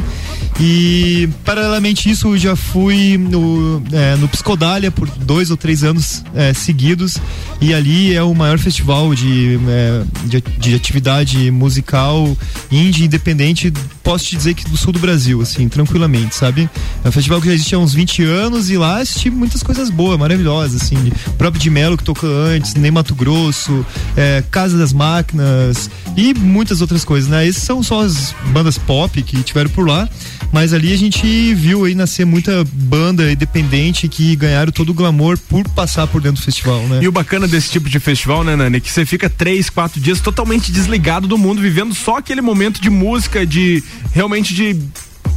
[0.60, 6.24] E paralelamente isso, eu já fui no, é, no Psicodália por dois ou três anos
[6.34, 7.18] é, seguidos.
[7.60, 12.36] E ali é o maior festival de, é, de, de atividade musical
[12.70, 16.68] indie independente, posso te dizer que do sul do Brasil, assim, tranquilamente, sabe?
[17.04, 19.90] É um festival que já existe há uns 20 anos e lá assisti muitas coisas
[19.90, 21.12] boas, maravilhosas, assim.
[21.38, 23.84] Próprio de Que tocou antes, nem Mato Grosso,
[24.16, 27.46] é, Casa das Máquinas e muitas outras coisas, né?
[27.46, 30.08] Essas são só as bandas pop que tiveram por lá.
[30.52, 35.36] Mas ali a gente viu aí nascer muita banda independente que ganharam todo o glamour
[35.48, 37.00] por passar por dentro do festival, né?
[37.02, 40.20] E o bacana desse tipo de festival, né, Nani, que você fica três, quatro dias
[40.20, 44.76] totalmente desligado do mundo, vivendo só aquele momento de música, de realmente de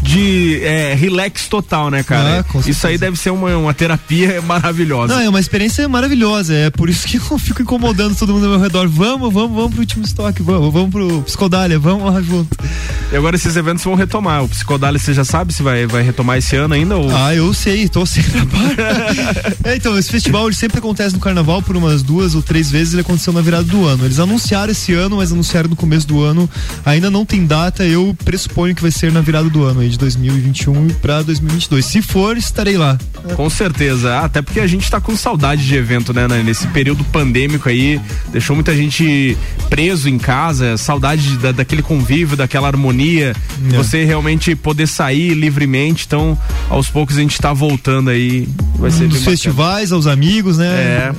[0.01, 2.45] de é, relax total, né, cara?
[2.47, 5.13] Ah, isso aí deve ser uma, uma terapia maravilhosa.
[5.13, 6.53] Não, é uma experiência maravilhosa.
[6.53, 8.87] É por isso que eu fico incomodando todo mundo ao meu redor.
[8.87, 12.57] Vamos, vamos, vamos pro último estoque, vamos, vamos pro Psicodália, vamos lá junto.
[13.11, 14.43] E agora esses eventos vão retomar.
[14.43, 16.97] O Psicodália, você já sabe se vai, vai retomar esse ano ainda?
[16.97, 17.15] Ou...
[17.15, 19.71] Ah, eu sei, tô sempre a par.
[19.71, 22.93] é, então, esse festival ele sempre acontece no carnaval por umas duas ou três vezes,
[22.93, 24.05] ele aconteceu na virada do ano.
[24.05, 26.49] Eles anunciaram esse ano, mas anunciaram no começo do ano.
[26.85, 29.97] Ainda não tem data, eu pressuponho que vai ser na virada do ano aí, de
[29.97, 31.85] 2021 para 2022.
[31.85, 32.97] Se for, estarei lá.
[33.35, 36.27] Com certeza, até porque a gente tá com saudade de evento, né?
[36.43, 37.99] Nesse período pandêmico aí,
[38.31, 39.37] deixou muita gente
[39.69, 43.35] preso em casa, saudade da, daquele convívio, daquela harmonia,
[43.71, 43.75] É.
[43.75, 46.05] você realmente poder sair livremente.
[46.05, 46.37] Então,
[46.69, 48.47] aos poucos a gente tá voltando aí.
[48.75, 50.67] Vai ser bem Dos festivais, aos amigos, né?
[50.67, 51.11] É.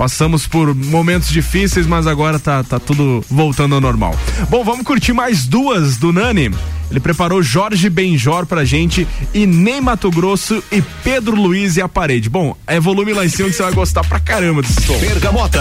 [0.00, 4.18] Passamos por momentos difíceis, mas agora tá, tá tudo voltando ao normal.
[4.48, 6.50] Bom, vamos curtir mais duas do Nani.
[6.90, 11.88] Ele preparou Jorge Benjor pra gente e Ney Mato Grosso e Pedro Luiz e a
[11.88, 12.30] parede.
[12.30, 14.96] Bom, é volume lá em cima que você vai gostar pra caramba desse som.
[14.96, 15.60] Bergamota.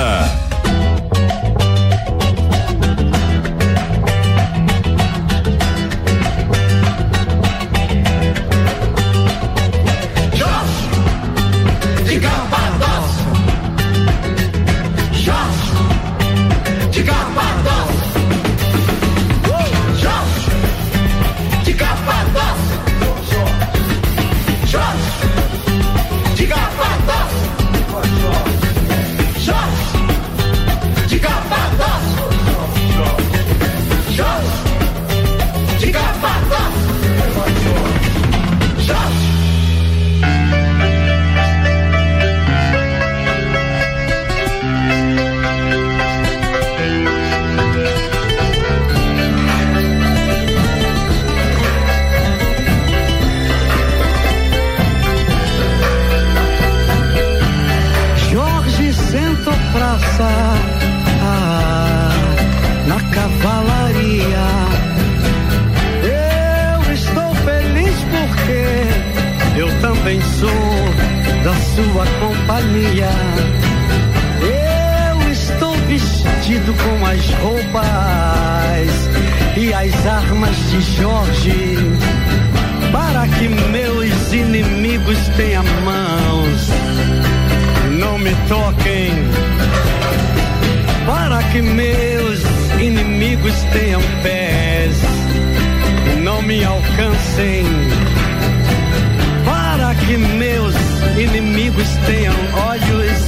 [101.80, 102.34] amigos tenham
[102.68, 103.22] olhos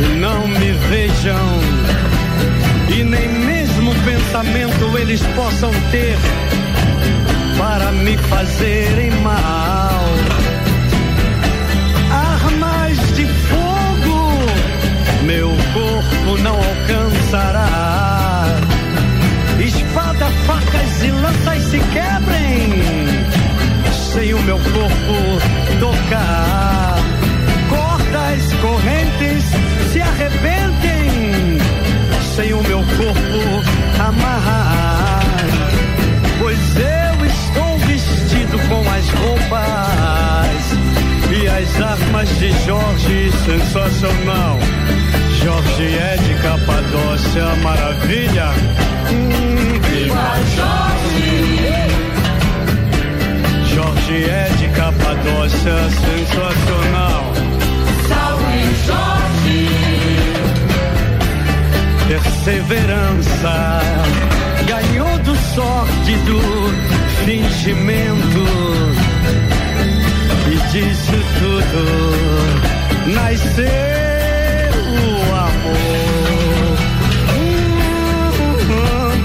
[0.00, 1.60] e não me vejam.
[2.88, 6.16] E nem mesmo pensamento eles possam ter
[7.58, 10.04] para me fazerem mal.
[12.10, 14.38] Armas de fogo
[15.24, 18.46] meu corpo não alcançará.
[19.58, 23.34] Espada, facas e lanças se quebrem
[24.12, 26.53] sem o meu corpo tocar.
[30.14, 31.58] Arrebentem
[32.36, 33.62] sem o meu corpo
[33.98, 35.22] amarrar.
[36.38, 40.60] Pois eu estou vestido com as roupas
[41.30, 44.58] e as armas de Jorge sensacional.
[45.42, 48.52] Jorge é de Capadócia, maravilha.
[49.90, 51.74] Viva Jorge!
[53.74, 57.32] Jorge é de Capadócia, sensacional.
[58.08, 59.13] Salve Jorge!
[62.14, 63.80] Perseverança
[64.68, 66.40] ganhou do sorte do
[67.24, 68.44] fingimento
[70.46, 71.82] e disso tudo
[73.12, 73.66] nasceu
[74.94, 76.78] o amor.
[77.34, 78.30] Hum,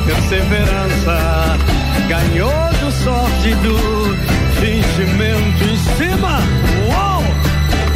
[0.08, 1.20] perseverança
[2.08, 3.78] ganhou do sorte do
[4.60, 6.40] fingimento em cima.
[6.88, 7.24] Uou!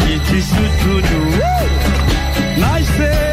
[0.07, 1.17] E disso tudo
[2.59, 3.32] nasceu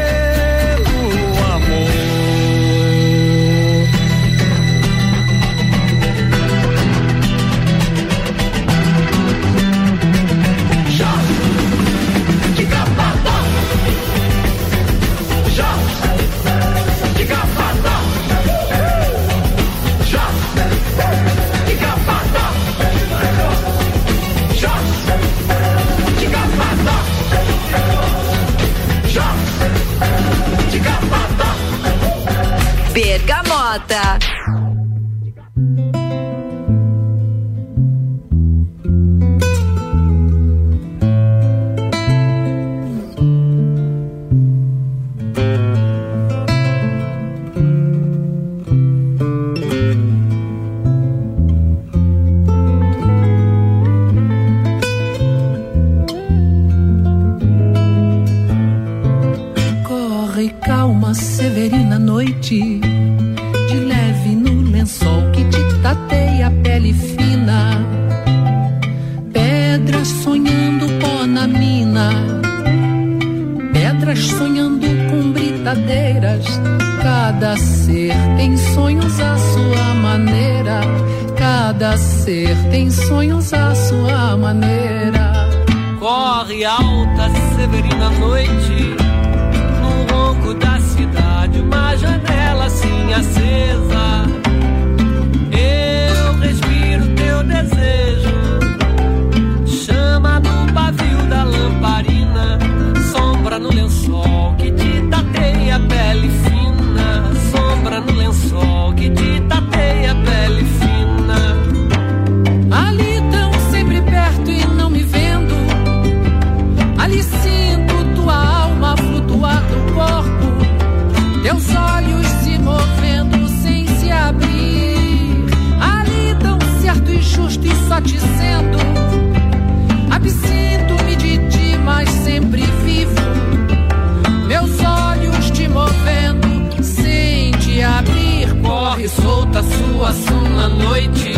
[139.01, 141.33] Corre solta sua som na noite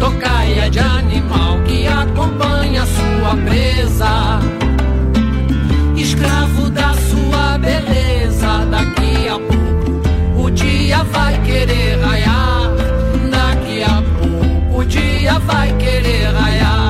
[0.00, 4.40] tocaia de animal que acompanha sua presa.
[5.96, 12.72] Escravo da sua beleza, daqui a pouco o dia vai querer raiar.
[13.30, 16.81] Daqui a pouco o dia vai querer raiar.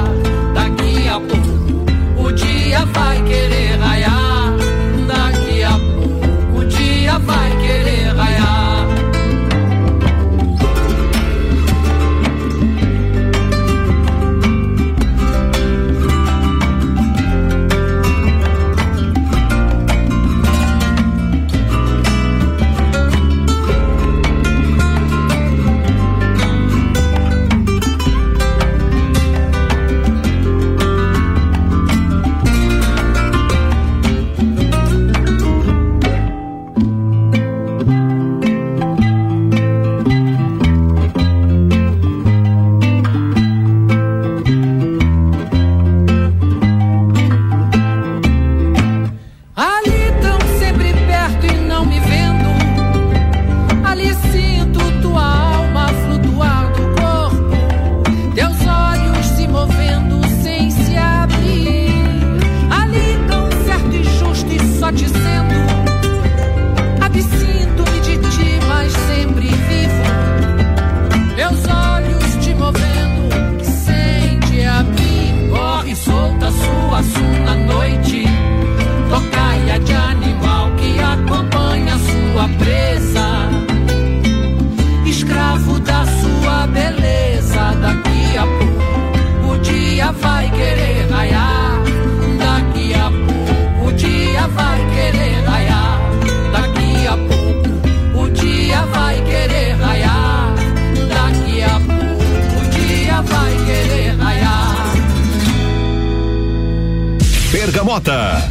[107.93, 108.51] Mota.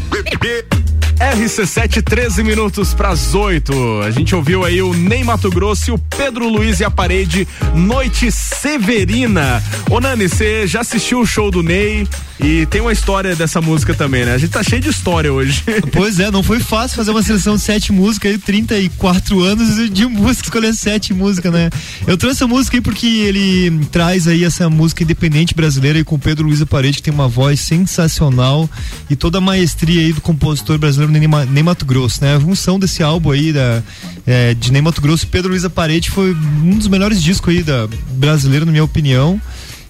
[1.18, 4.02] RC7, 13 minutos para as 8.
[4.04, 7.48] A gente ouviu aí o Ney Mato Grosso e o Pedro Luiz e a parede
[7.74, 9.64] Noite Severina.
[9.90, 12.08] Ô Nani, você já assistiu o show do Ney?
[12.44, 14.34] E tem uma história dessa música também, né?
[14.34, 15.64] A gente tá cheio de história hoje.
[15.94, 20.06] Pois é, não foi fácil fazer uma seleção de sete músicas aí, 34 anos de
[20.08, 21.70] música, escolher sete músicas, né?
[22.08, 26.18] Eu trouxe essa música aí porque ele traz aí essa música independente brasileira e com
[26.18, 28.68] Pedro Luiz Parede, que tem uma voz sensacional
[29.10, 32.36] e toda a maestria aí do compositor brasileiro Ney, Ma- Ney Mato Grosso, né?
[32.36, 33.84] A junção desse álbum aí da,
[34.26, 37.88] é, de Ney Mato Grosso Pedro Luiz Parede foi um dos melhores discos aí da
[38.14, 39.40] brasileiro, na minha opinião.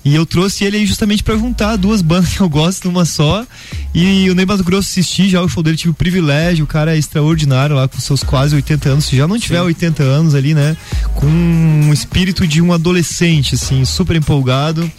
[0.03, 3.45] E eu trouxe ele aí justamente pra juntar duas bandas que eu gosto numa só.
[3.93, 6.95] E o Ney Mato Grosso assisti já o show dele, tive o privilégio, o cara
[6.95, 9.05] é extraordinário lá com seus quase 80 anos.
[9.05, 10.75] Se já não tiver 80 anos ali, né?
[11.15, 14.89] Com um espírito de um adolescente, assim, super empolgado.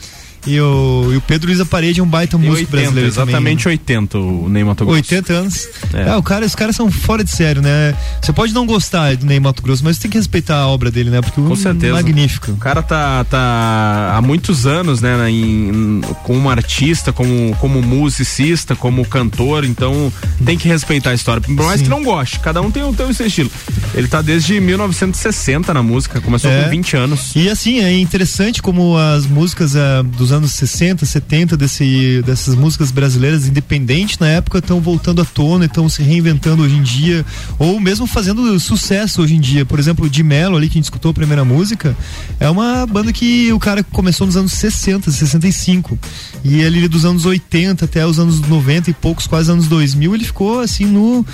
[0.46, 3.28] E o, e o Pedro Luiz Parede é um baita Tem músico 80, brasileiro também.
[3.34, 4.96] exatamente 80 o Ney Mato Grosso.
[4.98, 5.68] 80 anos.
[5.94, 6.08] É.
[6.08, 6.16] É.
[6.16, 7.94] o cara, os caras são fora de sério, né?
[8.20, 10.90] Você pode não gostar do Ney Mato Grosso, mas você tem que respeitar a obra
[10.90, 11.20] dele, né?
[11.20, 11.92] Porque Com o certeza.
[11.94, 12.50] magnífico.
[12.52, 19.04] O cara tá, tá há muitos anos, né, em- como artista, como, como musicista, como
[19.06, 20.12] cantor, então
[20.44, 21.40] tem que respeitar a história.
[21.40, 23.50] Por mais que não goste, cada um tem, o- seu estilo.
[23.94, 26.64] Ele tá desde 1960 na música, começou É.
[26.64, 27.32] com 20 anos.
[27.36, 32.90] E assim, é interessante como as músicas ah, dos anos 60, 70, desse, dessas músicas
[32.90, 37.24] brasileiras independentes na época estão voltando à tona, estão se reinventando hoje em dia,
[37.58, 39.64] ou mesmo fazendo sucesso hoje em dia.
[39.64, 41.96] Por exemplo, o Di Mello ali, que a gente escutou a primeira música,
[42.40, 45.98] é uma banda que o cara começou nos anos 60, 65.
[46.44, 50.24] E ele dos anos 80 até os anos 90 e poucos, quase anos 2000, ele
[50.24, 51.24] ficou assim no,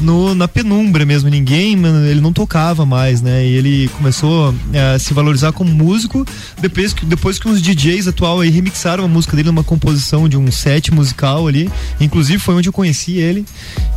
[0.00, 1.28] no na penumbra mesmo.
[1.28, 1.76] Ninguém,
[2.10, 3.46] ele não tocava mais, né?
[3.46, 6.26] E ele começou eh, a se valorizar como músico
[6.60, 10.36] depois que, depois que uns DJs atual aí remixaram a música dele numa composição de
[10.36, 11.70] um set musical ali.
[12.00, 13.44] Inclusive foi onde eu conheci ele.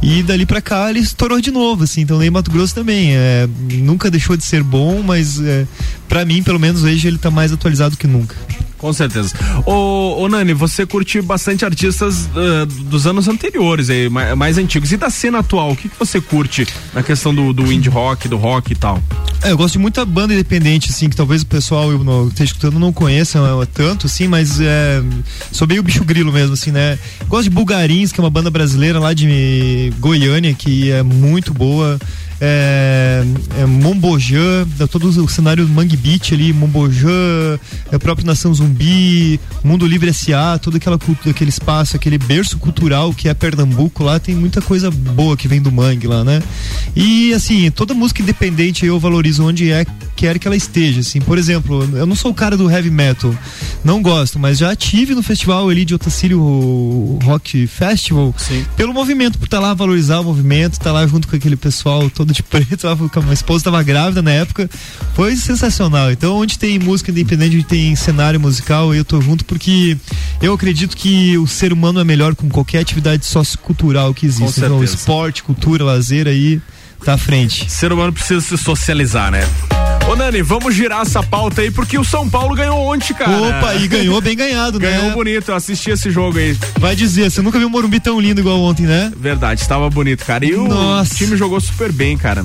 [0.02, 2.02] E dali pra cá ele estourou de novo, assim.
[2.02, 3.16] Então Ney Mato Grosso também.
[3.16, 5.66] É, nunca deixou de ser bom, mas é,
[6.08, 8.36] para mim, pelo menos hoje, ele tá mais atualizado que nunca.
[8.80, 9.36] Com certeza.
[9.66, 14.92] Ô, ô Nani, você curte bastante artistas ah, dos anos anteriores, aí, mais, mais antigos.
[14.94, 18.30] E da cena atual, o que, que você curte na questão do, do indie rock,
[18.30, 19.04] do rock e tal?
[19.44, 22.32] É, eu gosto de muita banda independente, assim, que talvez o pessoal eu não, que
[22.32, 25.04] esteja escutando não conheça é, tanto, assim, mas é,
[25.52, 26.98] sou meio bicho grilo mesmo, assim, né?
[27.28, 32.00] Gosto de Bulgarins, que é uma banda brasileira lá de Goiânia, que é muito boa.
[32.42, 33.24] É,
[33.60, 37.60] é Mombojã, todo o cenário do Mangue Beach ali, Mombojã,
[37.92, 40.98] é o próprio Nação Zumbi, Mundo Livre S.A., todo aquela,
[41.30, 45.62] aquele espaço, aquele berço cultural que é Pernambuco lá, tem muita coisa boa que vem
[45.62, 46.42] do Mangue lá, né?
[46.96, 49.86] E assim, toda música independente eu valorizo onde é
[50.16, 51.22] quer que ela esteja, assim.
[51.22, 53.34] Por exemplo, eu não sou o cara do heavy metal,
[53.86, 58.36] não gosto, mas já tive no festival ali de Otacílio Rock Festival,
[58.76, 62.29] pelo movimento, por estar lá valorizar o movimento, estar lá junto com aquele pessoal todo
[62.34, 64.70] de preto, a minha esposa estava grávida na época,
[65.14, 66.12] foi sensacional.
[66.12, 69.98] Então, onde tem música independente, onde tem cenário musical, eu tô junto porque
[70.42, 74.60] eu acredito que o ser humano é melhor com qualquer atividade sociocultural que existe.
[74.60, 76.62] Então, esporte, cultura, lazer aí
[77.04, 77.70] tá à frente.
[77.72, 79.42] Ser humano precisa se socializar, né?
[80.10, 83.32] Ô Nani, vamos girar essa pauta aí, porque o São Paulo ganhou ontem, cara.
[83.60, 84.90] Opa, e ganhou bem ganhado, né?
[84.92, 86.58] Ganhou bonito, eu assisti esse jogo aí.
[86.80, 89.12] Vai dizer, você nunca viu o Morumbi tão lindo igual ontem, né?
[89.16, 90.44] Verdade, estava bonito, cara.
[90.44, 91.14] E Nossa.
[91.14, 92.44] o time jogou super bem, cara.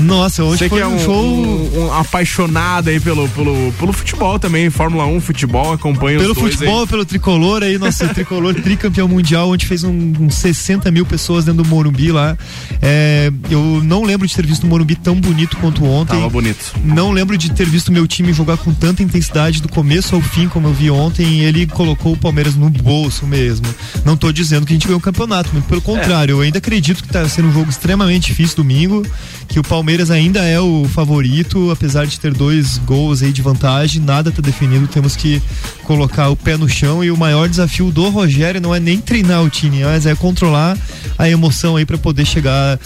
[0.00, 3.72] Nossa, hoje Você foi que é um, um, show um- um apaixonado aí pelo, pelo,
[3.78, 6.86] pelo futebol também, Fórmula 1, futebol, acompanha pelo futebol, aí.
[6.86, 11.62] pelo tricolor aí, nosso tricolor tricampeão mundial, onde fez um, uns 60 mil pessoas dentro
[11.62, 12.36] do Morumbi lá.
[12.80, 16.14] É, eu não lembro de ter visto o Morumbi tão bonito quanto ontem.
[16.16, 16.72] Tava bonito.
[16.82, 20.48] Não lembro de ter visto meu time jogar com tanta intensidade do começo ao fim,
[20.48, 21.40] como eu vi ontem.
[21.40, 23.66] Ele colocou o Palmeiras no bolso mesmo.
[24.04, 26.36] Não tô dizendo que a gente ganhou o campeonato, muito pelo contrário.
[26.36, 29.04] Eu ainda acredito que tá sendo um jogo extremamente difícil domingo,
[29.48, 34.00] que o Palmeiras ainda é o favorito, apesar de ter dois gols aí de vantagem,
[34.00, 34.86] nada tá definido.
[34.86, 35.42] Temos que
[35.84, 39.42] colocar o pé no chão e o maior desafio do Rogério não é nem treinar
[39.42, 40.78] o time, mas é controlar
[41.18, 42.78] a emoção aí para poder chegar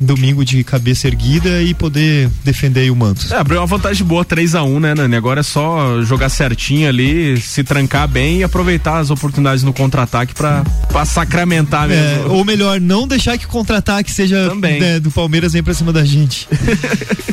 [0.00, 3.32] domingo de cabeça erguida e poder defender o manto.
[3.32, 5.16] É, abriu uma vantagem boa, 3x1, né, Nani?
[5.16, 10.34] Agora é só jogar certinho ali, se trancar bem e aproveitar as oportunidades no contra-ataque
[10.34, 12.32] pra, pra sacramentar É, mesmo.
[12.34, 16.04] ou melhor, não deixar que o contra-ataque seja né, do Palmeiras vem pra cima da
[16.04, 16.48] gente.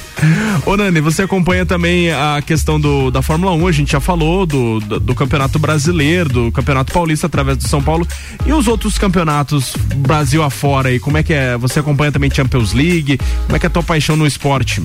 [0.67, 4.45] Ô Nani, você acompanha também a questão do, da Fórmula 1, a gente já falou
[4.45, 8.07] do, do, do Campeonato Brasileiro, do Campeonato Paulista através do São Paulo
[8.45, 11.57] e os outros campeonatos Brasil afora aí, como é que é?
[11.57, 13.17] Você acompanha também Champions League?
[13.45, 14.81] Como é que é a tua paixão no esporte?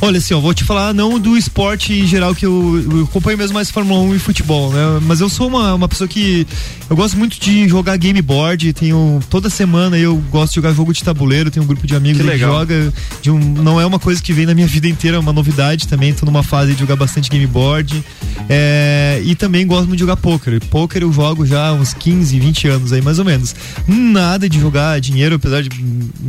[0.00, 3.38] Olha, assim, ó, vou te falar não do esporte em geral, que eu, eu acompanho
[3.38, 5.00] mesmo mais Fórmula 1 e futebol, né?
[5.02, 6.46] Mas eu sou uma, uma pessoa que
[6.90, 10.92] eu gosto muito de jogar game board, tenho toda semana eu gosto de jogar jogo
[10.92, 13.98] de tabuleiro, tenho um grupo de amigos Que que, joga, de um, não é uma
[13.98, 16.80] coisa que vem na minha vida inteira, é uma novidade também, tô numa fase de
[16.80, 18.04] jogar bastante game board.
[18.48, 20.60] É, e também gosto muito de jogar poker.
[20.66, 23.54] Poker eu jogo já há uns 15, 20 anos aí, mais ou menos.
[23.86, 25.70] Nada de jogar dinheiro, apesar de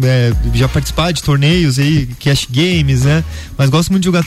[0.03, 3.24] é, já participar de torneios aí, cash games, né?
[3.57, 4.26] Mas gosto muito de jogar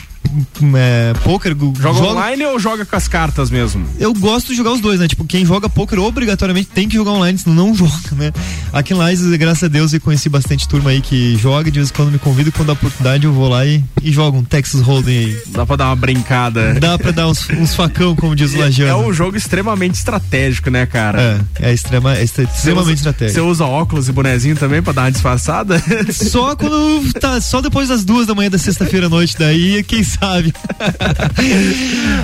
[0.75, 1.57] é, poker.
[1.81, 3.87] Joga jogo- online ou joga com as cartas mesmo?
[3.99, 5.09] eu gosto de jogar os dois, né?
[5.09, 8.33] Tipo, quem joga poker obrigatoriamente tem que jogar online, senão não joga, né?
[8.73, 11.91] Aqui em Lages, graças a Deus, eu conheci bastante turma aí que joga, de vez
[11.91, 14.81] em quando me convida, quando dá oportunidade eu vou lá e, e jogo um Texas
[14.81, 15.39] Hold'em aí.
[15.49, 16.75] Dá pra dar uma brincada.
[16.75, 19.07] Dá pra dar uns, uns facão, como diz o É Lajano.
[19.09, 21.45] um jogo extremamente estratégico, né, cara?
[21.61, 23.47] É, é, extrema, é extre- extremamente Você estratégico.
[23.47, 25.83] usa óculos e bonezinho também pra dar uma disfarçada?
[26.13, 30.03] Só quando tá, só depois das duas da manhã da sexta-feira à noite, daí, quem
[30.19, 30.53] sabe.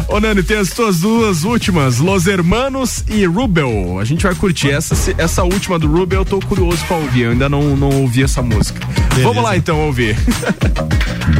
[0.08, 3.98] Ô Nani, tem as tuas duas últimas, Los Hermanos e Rubel.
[4.00, 4.70] A gente vai curtir.
[4.70, 7.22] Essa, essa última do Rubel eu tô curioso pra ouvir.
[7.22, 8.80] Eu ainda não, não ouvi essa música.
[9.22, 10.16] Vamos lá então ouvir.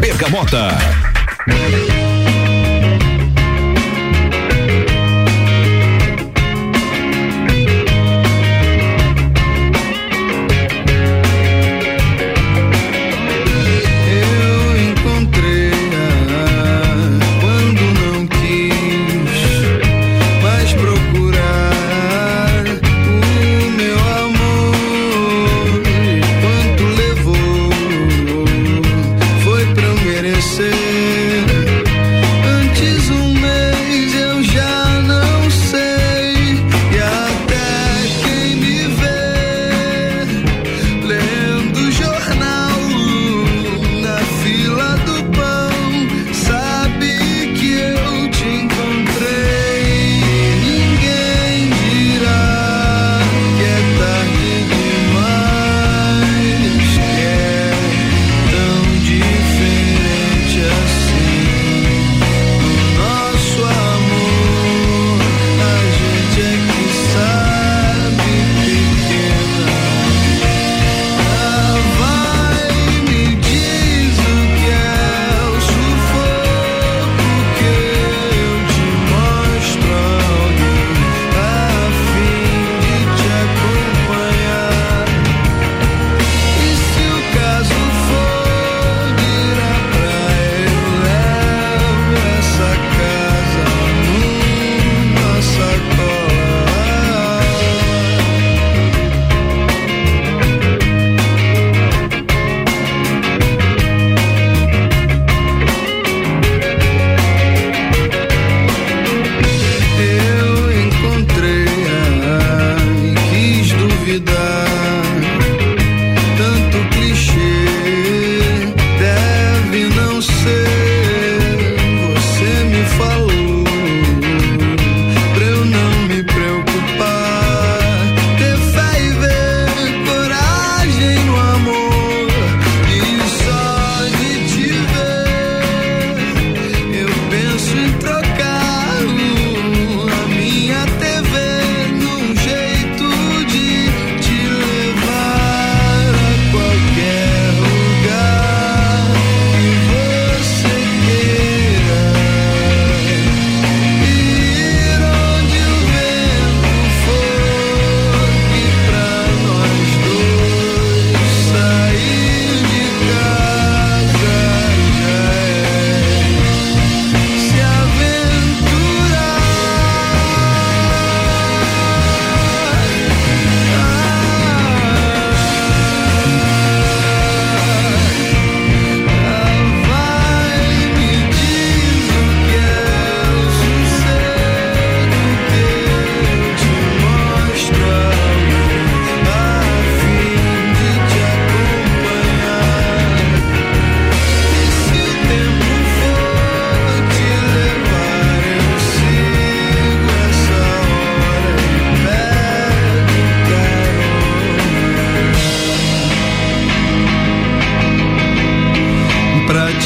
[0.00, 0.68] Bergamota.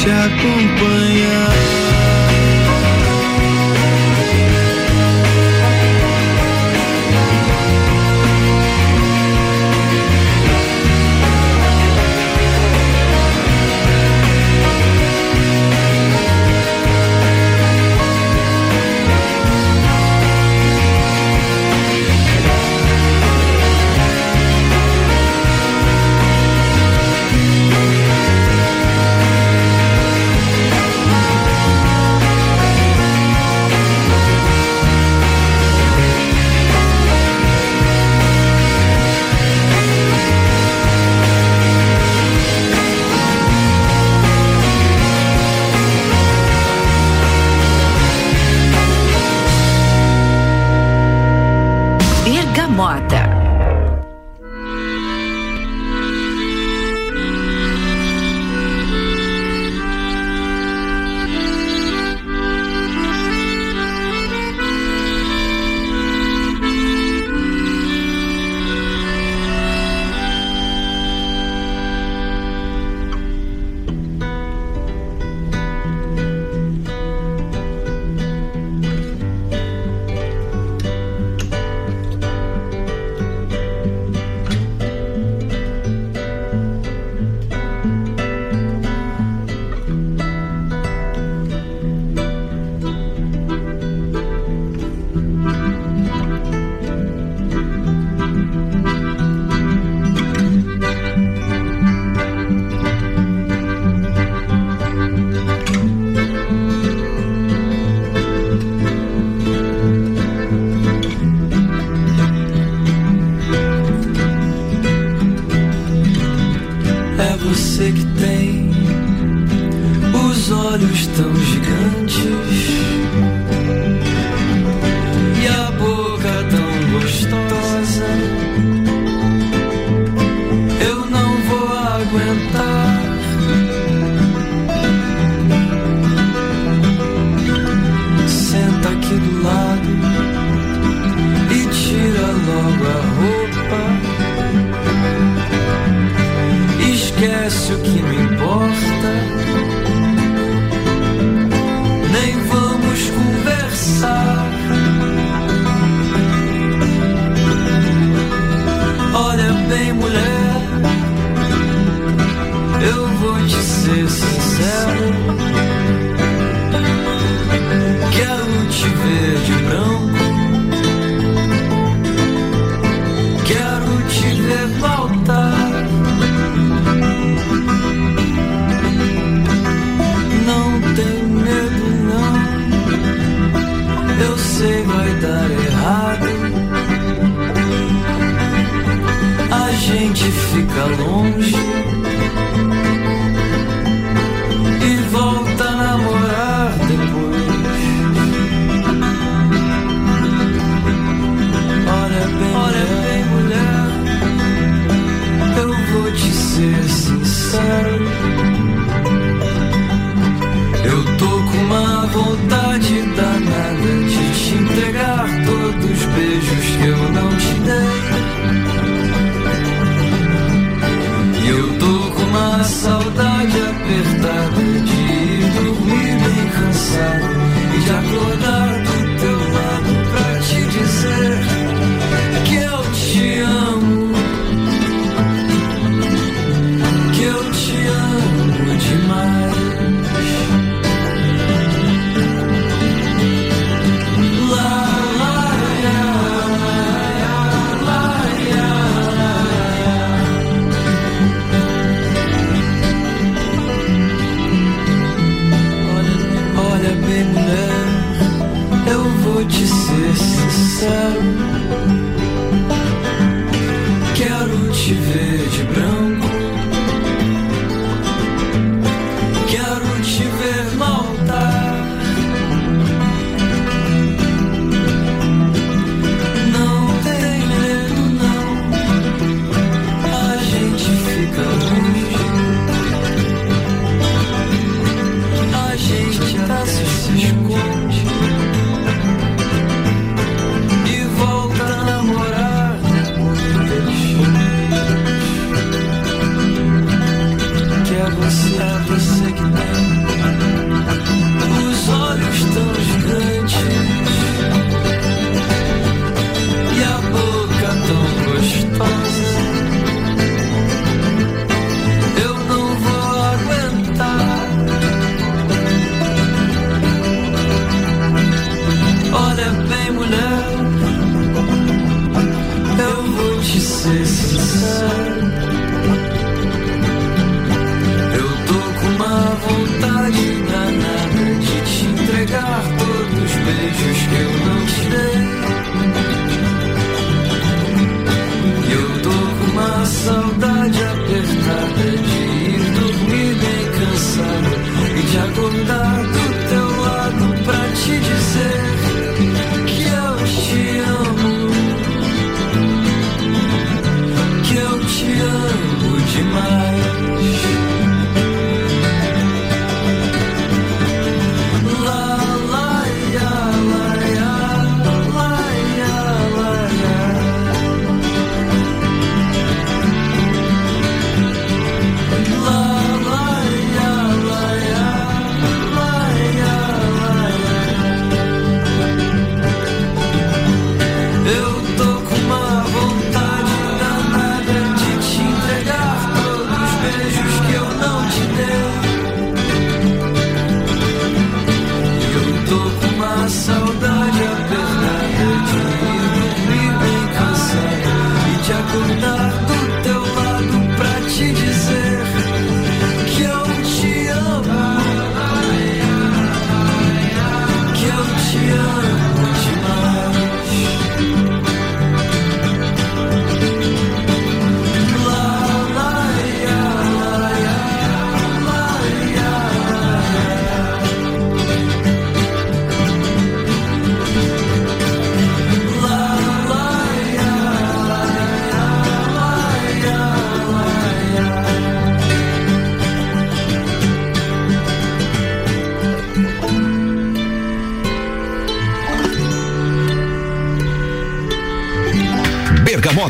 [0.07, 1.76] Te acompanhar.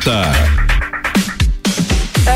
[0.07, 0.67] Bergamota.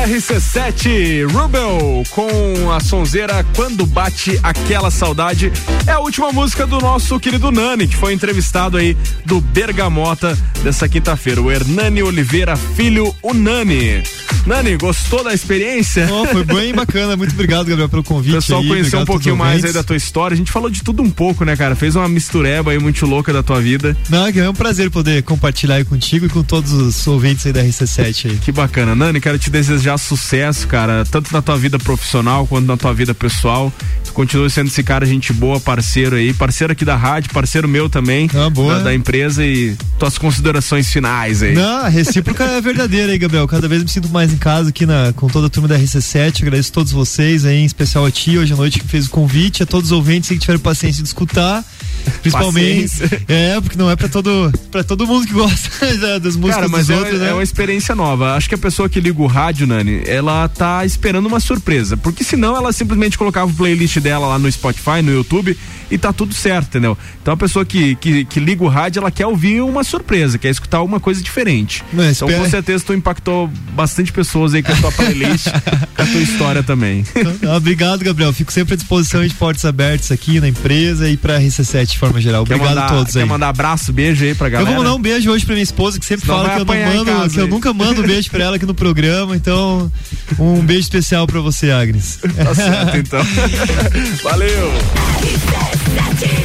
[0.06, 5.50] RC7 Rubel com a sonzeira Quando Bate Aquela Saudade
[5.86, 10.88] é a última música do nosso querido Nani, que foi entrevistado aí do Bergamota dessa
[10.88, 14.02] quinta-feira, o Hernani Oliveira Filho, o Nani.
[14.46, 16.08] Nani, gostou da experiência?
[16.10, 18.32] Oh, foi bem bacana, muito obrigado, Gabriel, pelo convite.
[18.32, 20.34] O pessoal aí, conheceu um pouquinho mais aí da tua história.
[20.34, 21.76] A gente falou de tudo um pouco, né, cara?
[21.76, 23.96] Fez uma mistureba aí muito louca da tua vida.
[24.08, 27.62] Não, é um prazer poder compartilhar aí contigo e com todos os ouvintes aí da
[27.62, 28.36] RC7 aí.
[28.38, 28.94] Que bacana.
[28.94, 33.14] Nani, quero te desejar sucesso, cara, tanto na tua vida profissional quanto na tua vida
[33.14, 33.72] pessoal.
[34.04, 37.88] Tu continua sendo esse cara, gente boa, parceiro aí, parceiro aqui da rádio, parceiro meu
[37.88, 38.74] também, boa.
[38.76, 41.54] Da, da empresa e tuas considerações finais aí.
[41.54, 43.46] Não, a recíproca é verdadeira aí, Gabriel.
[43.46, 46.42] Cada vez me sinto mais em casa aqui na, com toda a turma da RC7.
[46.42, 49.10] Agradeço a todos vocês aí, em especial a ti hoje à noite que fez o
[49.10, 51.64] convite, a todos os ouvintes que tiveram paciência de escutar.
[52.22, 52.88] Principalmente.
[52.98, 53.22] Paciência.
[53.28, 56.68] É, porque não é pra todo, pra todo mundo que gosta da- das músicas Cara,
[56.68, 57.30] mas dos é, outros, né?
[57.30, 58.34] é uma experiência nova.
[58.34, 61.96] Acho que a pessoa que liga o rádio, Nani, ela tá esperando uma surpresa.
[61.96, 65.56] Porque senão ela simplesmente colocava o playlist dela lá no Spotify, no YouTube
[65.90, 66.96] e tá tudo certo, entendeu?
[67.20, 70.48] Então a pessoa que, que, que liga o rádio, ela quer ouvir uma surpresa, quer
[70.50, 71.84] escutar alguma coisa diferente.
[71.92, 74.21] Mas então espera- com certeza tu impactou bastante pessoas
[74.54, 75.46] aí com a tua playlist,
[75.94, 77.04] com a tua história também.
[77.48, 78.32] Ah, obrigado, Gabriel.
[78.32, 82.20] Fico sempre à disposição de portas abertas aqui na empresa e pra RC7 de forma
[82.20, 82.44] geral.
[82.44, 83.28] Quer Obrigado mandar, a todos quer aí.
[83.28, 84.70] mandar abraço, beijo aí pra galera?
[84.70, 86.64] Eu vou mandar um beijo hoje pra minha esposa, que sempre Senão fala que eu,
[86.64, 89.36] não mando, que eu nunca mando beijo pra ela aqui no programa.
[89.36, 89.90] Então,
[90.38, 92.18] um beijo especial pra você, Agnes.
[92.36, 93.22] Tá certo, então.
[94.22, 94.72] Valeu.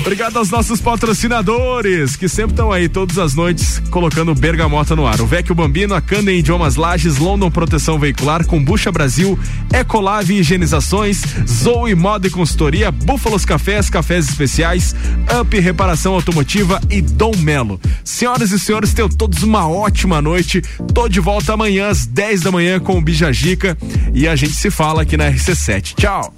[0.01, 5.19] Obrigado aos nossos patrocinadores, que sempre estão aí todas as noites colocando Bergamota no ar.
[5.19, 9.37] O Vecchio Bambino, a Canda em Idiomas Lages, London Proteção Veicular, Combucha Brasil,
[9.73, 14.95] Ecolave Higienizações, Zoe Moda e Consultoria, Búfalos Cafés, Cafés Especiais,
[15.39, 17.79] Up Reparação Automotiva e Dom Melo.
[18.05, 20.61] Senhoras e senhores, tenham todos uma ótima noite.
[20.93, 23.77] Tô de volta amanhã às 10 da manhã com o Bijagica
[24.13, 25.95] e a gente se fala aqui na RC7.
[25.95, 26.33] Tchau.